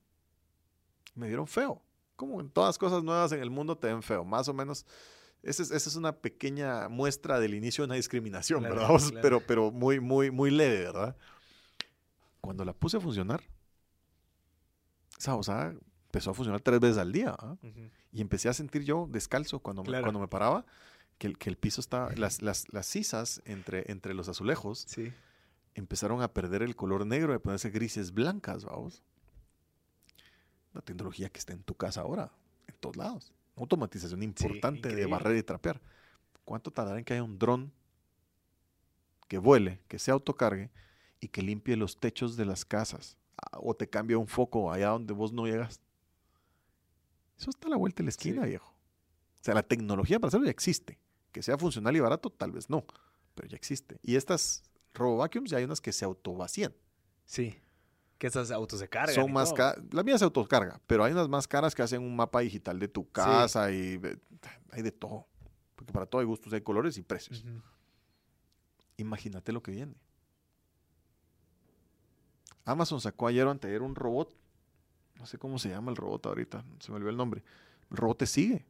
[1.16, 1.82] Me dieron feo.
[2.16, 4.24] Como en todas cosas nuevas en el mundo te ven feo.
[4.24, 4.86] Más o menos.
[5.44, 8.90] Esa es, esa es una pequeña muestra del inicio de una discriminación, Claro, ¿verdad?
[9.00, 9.22] Claro.
[9.22, 11.18] Pero, pero muy, muy, muy leve, ¿verdad?
[12.42, 13.42] Cuando la puse a funcionar,
[15.20, 17.36] esa osada empezó a funcionar tres veces al día.
[17.38, 17.58] ¿ah?
[18.12, 20.66] Y empecé a sentir yo descalzo cuando, me, cuando me paraba,
[21.18, 25.12] que el, que el piso estaba, las, las, las sisas entre, entre los azulejos Sí.
[25.76, 29.04] empezaron a perder el color negro, de ponerse grises blancas, vamos.
[30.74, 32.32] Una tecnología que está en tu casa ahora,
[32.68, 33.34] en todos lados.
[33.56, 35.82] Una automatización importante de barrer y trapear.
[36.46, 37.72] ¿Cuánto tardará en que haya un dron
[39.28, 40.72] que vuele, que se autocargue
[41.20, 43.18] y que limpie los techos de las casas?
[43.62, 45.80] O te cambie un foco allá donde vos no llegas.
[47.38, 48.50] Eso está a la vuelta de la esquina, Sí.
[48.50, 48.68] viejo.
[48.70, 51.00] O sea, la tecnología para hacerlo ya existe.
[51.32, 52.86] Que sea funcional y barato, tal vez no.
[53.36, 54.00] Pero ya existe.
[54.04, 54.64] Y estas
[54.94, 56.74] RoboVacuums ya hay unas que se autovacían.
[57.26, 57.58] Sí.
[58.18, 59.16] Que esas autos se cargan.
[59.16, 59.82] Son más caras.
[59.92, 62.90] La mía se autocarga, pero hay unas más caras que hacen un mapa digital de
[62.90, 64.18] tu casa y eh,
[64.72, 65.26] hay de todo.
[65.76, 67.46] Porque para todo hay gustos, hay colores y precios.
[68.98, 69.96] Imagínate lo que viene.
[72.72, 74.36] Amazon sacó ayer o anteayer un robot.
[75.16, 76.64] No sé cómo se llama el robot ahorita.
[76.80, 77.44] Se me olvidó el nombre.
[77.90, 78.66] El robot te sigue.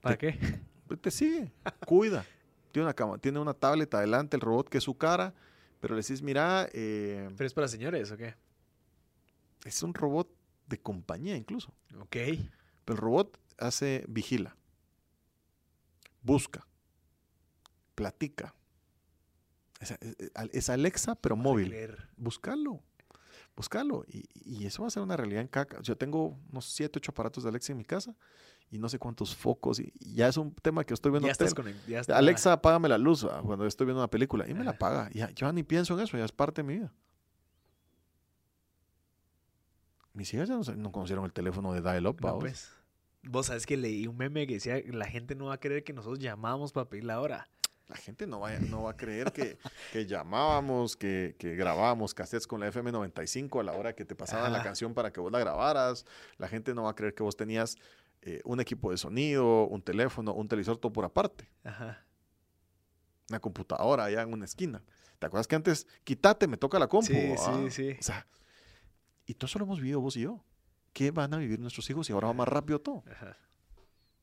[0.00, 0.38] ¿Para qué?
[1.00, 1.50] Te sigue.
[1.86, 2.26] Cuida.
[2.70, 5.32] Tiene una, cama, tiene una tablet adelante, el robot que es su cara.
[5.80, 8.34] Pero le decís, mira, eh, ¿Pero es para señores o qué?
[9.64, 10.28] es un robot
[10.66, 11.72] de compañía incluso.
[11.98, 12.16] Ok.
[12.84, 14.56] Pero el robot hace, vigila,
[16.22, 16.66] busca,
[17.94, 18.54] platica.
[19.82, 20.16] Es, es-
[20.52, 21.68] es Alexa, pero móvil.
[21.68, 22.08] Creer.
[22.16, 22.80] Buscalo,
[23.56, 24.04] buscalo.
[24.08, 25.80] Y, y eso va a ser una realidad en caca.
[25.82, 28.14] Yo tengo unos 7, 8 aparatos de Alexa en mi casa
[28.70, 29.80] y no sé cuántos focos.
[29.80, 31.26] Y, y ya es un tema que estoy viendo.
[31.26, 34.48] Ya estás con ya está- Alexa, apágame la luz ah, cuando estoy viendo una película.
[34.48, 35.10] Y me la apaga.
[35.12, 36.92] Ya, yo ya ni pienso en eso, ya es parte de mi vida.
[40.14, 42.20] Mis hijas ya no, conocieron el teléfono de dial-up.
[42.20, 42.70] No, pues.
[43.24, 45.92] Vos sabes que leí un meme que decía la gente no va a creer que
[45.92, 47.48] nosotros llamamos para pedir la hora.
[47.88, 49.58] La gente no va, no va a creer que,
[49.92, 54.52] que llamábamos, que, que grabábamos cassettes con la FM95 a la hora que te pasaban
[54.52, 56.06] la canción para que vos la grabaras.
[56.38, 57.76] La gente no va a creer que vos tenías
[58.22, 61.50] eh, un equipo de sonido, un teléfono, un televisor, todo por aparte.
[61.64, 62.06] Ajá.
[63.28, 64.82] Una computadora allá en una esquina.
[65.18, 67.12] ¿Te acuerdas que antes, quítate, me toca la compu?
[67.12, 67.60] Sí, ah?
[67.64, 67.96] sí, sí.
[67.98, 68.26] O sea,
[69.26, 70.44] y todo eso lo hemos vivido vos y yo.
[70.92, 73.02] ¿Qué van a vivir nuestros hijos y ahora va más rápido todo?
[73.10, 73.36] Ajá.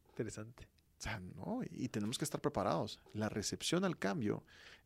[0.09, 0.67] Interesante.
[0.99, 2.99] O sea, no, y tenemos que estar preparados.
[3.13, 4.43] La recepción al cambio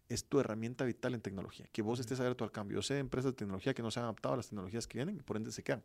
[0.09, 1.67] es tu herramienta vital en tecnología.
[1.71, 2.75] Que vos estés abierto al cambio.
[2.75, 4.99] Yo sé de empresas de tecnología que no se han adaptado a las tecnologías que
[4.99, 5.83] vienen y por ende se quedan.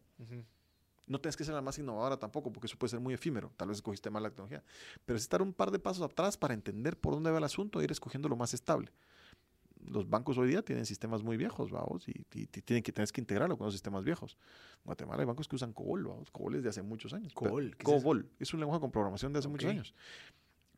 [1.06, 3.50] No tienes que ser la más innovadora tampoco, porque eso puede ser muy efímero.
[3.56, 4.62] Tal vez escogiste mal la tecnología.
[5.06, 7.80] Pero es estar un par de pasos atrás para entender por dónde va el asunto
[7.80, 8.92] e ir escogiendo lo más estable.
[9.86, 13.12] Los bancos hoy día tienen sistemas muy viejos, vamos, y, y- y tienen que, tienes
[13.12, 14.36] que integrarlo con los sistemas viejos.
[14.78, 16.30] En Guatemala hay bancos que usan COBOL, vamos.
[16.30, 17.32] COBOL es de hace muchos años.
[17.34, 17.84] COBOL, ¿qué?
[17.84, 18.28] COBOL.
[18.38, 19.94] Es un lenguaje con programación de hace muchos años.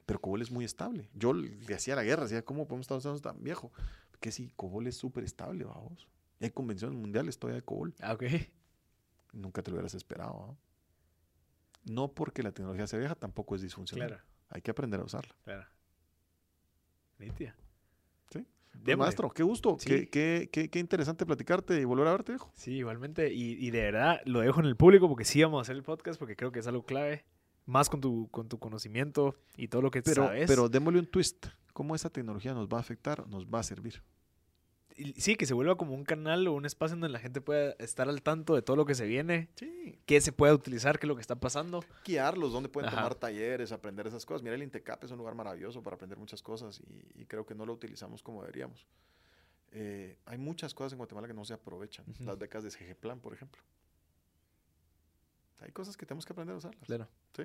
[0.06, 1.08] Pero COBOL es muy estable.
[1.14, 3.72] Yo le hacía la guerra, decía, ¿cómo podemos estar usando tan viejo?
[4.20, 6.06] Que sí, COBOL es súper estable, vamos.
[6.40, 7.94] Hay convenciones mundiales todavía de COBOL.
[8.00, 8.24] Ah, ok.
[9.32, 10.56] Nunca te lo hubieras esperado.
[11.86, 11.92] ¿no?
[11.94, 14.08] No porque la tecnología sea vieja, tampoco es disfuncional.
[14.08, 15.34] Claro, Hay que aprender a usarla.
[15.44, 15.66] claro.
[17.18, 17.54] Nítia.
[18.84, 19.76] Pues, maestro, qué gusto.
[19.78, 19.88] Sí.
[19.88, 22.50] Qué, qué- qué- qué interesante platicarte y volver a verte, viejo.
[22.54, 23.32] Sí, igualmente.
[23.32, 25.82] Y, y de verdad lo dejo en el público porque sí vamos a hacer el
[25.82, 27.24] podcast porque creo que es algo clave.
[27.66, 30.46] Más con tu, con tu conocimiento y todo lo que Pero, sabes.
[30.48, 31.46] pero démosle un twist.
[31.72, 33.26] ¿Cómo esa tecnología nos va a afectar?
[33.28, 34.02] Nos va a servir.
[35.16, 38.08] Sí, que se vuelva como un canal o un espacio donde la gente pueda estar
[38.08, 39.98] al tanto de todo lo que se viene, Sí.
[40.06, 41.84] qué se puede utilizar, qué es lo que está pasando.
[42.04, 42.96] Guiarlos, dónde pueden Ajá.
[42.98, 44.42] tomar talleres, aprender esas cosas.
[44.42, 47.54] Mira, el Intecap es un lugar maravilloso para aprender muchas cosas y, y creo que
[47.54, 48.86] no lo utilizamos como deberíamos.
[49.72, 52.04] Eh, hay muchas cosas en Guatemala que no se aprovechan.
[52.20, 53.62] Las becas de CG Plan, por ejemplo.
[55.60, 56.84] Hay cosas que tenemos que aprender a usarlas.
[56.84, 57.08] Claro.
[57.36, 57.44] Sí.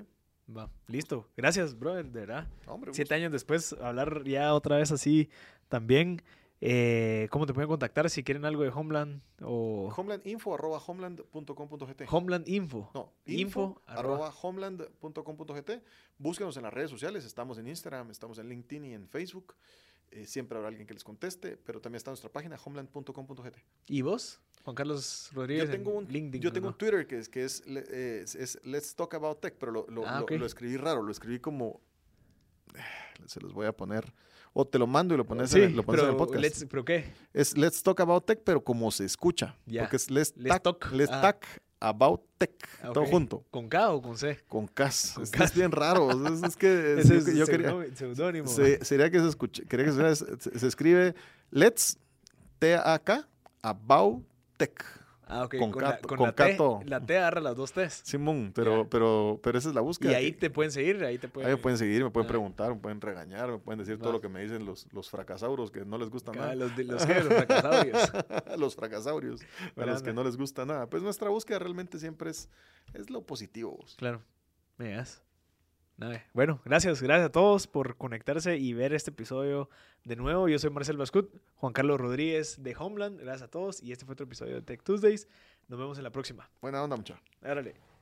[0.55, 1.27] Va, listo.
[1.35, 2.47] Gracias, brother, de verdad.
[2.67, 5.29] Hombre, Siete años después, hablar ya otra vez así
[5.69, 6.21] también.
[6.67, 12.03] Eh, ¿Cómo te pueden contactar si quieren algo de Homeland o Homelandinfo arroba homeland.com.gt.
[12.09, 12.89] Homeland Info?
[12.93, 13.39] No, info,
[13.75, 15.71] info, arroba- arroba homeland.com.gt.
[16.17, 17.23] Búsquenos en las redes sociales.
[17.25, 19.55] Estamos en Instagram, estamos en LinkedIn y en Facebook.
[20.11, 23.57] Eh, siempre habrá alguien que les conteste, pero también está nuestra página homeland.com.gt.
[23.87, 24.39] ¿Y vos?
[24.63, 25.65] Juan Carlos Rodríguez.
[25.65, 26.41] Yo tengo en un, LinkedIn.
[26.41, 26.71] yo ¿o tengo no?
[26.71, 29.85] un Twitter que es, que es, eh, es- es Let's Talk About Tech, pero lo,
[29.87, 30.31] lo- Ah, lo- ok.
[30.31, 31.79] lo escribí raro, lo escribí como...
[33.27, 34.11] Se los voy a poner...
[34.57, 36.41] O te lo mando y lo pones, Sí, en, lo pones en el podcast.
[36.43, 37.11] let's- ¿pero qué?
[37.33, 39.57] Es Let's Talk About Tech, pero como se escucha.
[39.65, 40.91] Porque es Let's, Let's talk, talk.
[40.93, 41.21] let's Ah.
[41.21, 41.45] talk
[41.81, 42.51] About Tech.
[42.81, 43.43] Ah, Todo junto.
[43.51, 44.39] ¿Con K o con C?
[44.47, 44.67] Con.
[44.67, 46.09] Con Es, bien raro.
[46.33, 47.75] Es, es que yo, yo quería...
[47.95, 48.47] seudónimo.
[48.47, 51.15] se- sería que se escuche, quería que se, se- se escribe
[51.51, 51.97] Let's
[52.59, 53.27] T-A-K
[53.61, 54.23] About
[54.57, 54.73] Tech.
[55.27, 55.57] Ah, ok.
[55.57, 56.51] con Con, la, Cato- con con la T.
[56.51, 56.79] Cato.
[56.85, 58.01] La T agarra las dos T's.
[58.05, 60.11] Simón, pero, pero, pero esa es la búsqueda.
[60.11, 61.49] Y ahí que- te pueden seguir, ahí te pueden...
[61.49, 62.29] ahí me pueden seguir, me pueden Ah.
[62.29, 65.71] preguntar, me pueden regañar, me pueden decir todo lo que me dicen los, los fracasauros
[65.71, 66.55] que no les gusta Ah, nada.
[66.55, 68.11] los, los, los fracasaurios.
[68.57, 69.41] los fracasaurios,
[69.75, 70.87] a los que no les gusta nada.
[70.89, 72.49] Pues nuestra búsqueda realmente siempre es,
[72.93, 73.83] es lo positivo.
[73.97, 74.21] Claro.
[74.77, 74.95] Me.
[76.33, 79.69] Bueno, gracias, gracias a todos por conectarse y ver este episodio
[80.03, 80.49] de nuevo.
[80.49, 83.19] Yo soy Marcel Bascut, Juan Carlos Rodríguez de Homeland.
[83.19, 85.27] Gracias a todos y este fue otro episodio de Tech Tuesdays.
[85.67, 86.49] Nos vemos en la próxima.
[86.61, 87.21] Buena onda, muchacho.
[87.41, 87.94] Árale.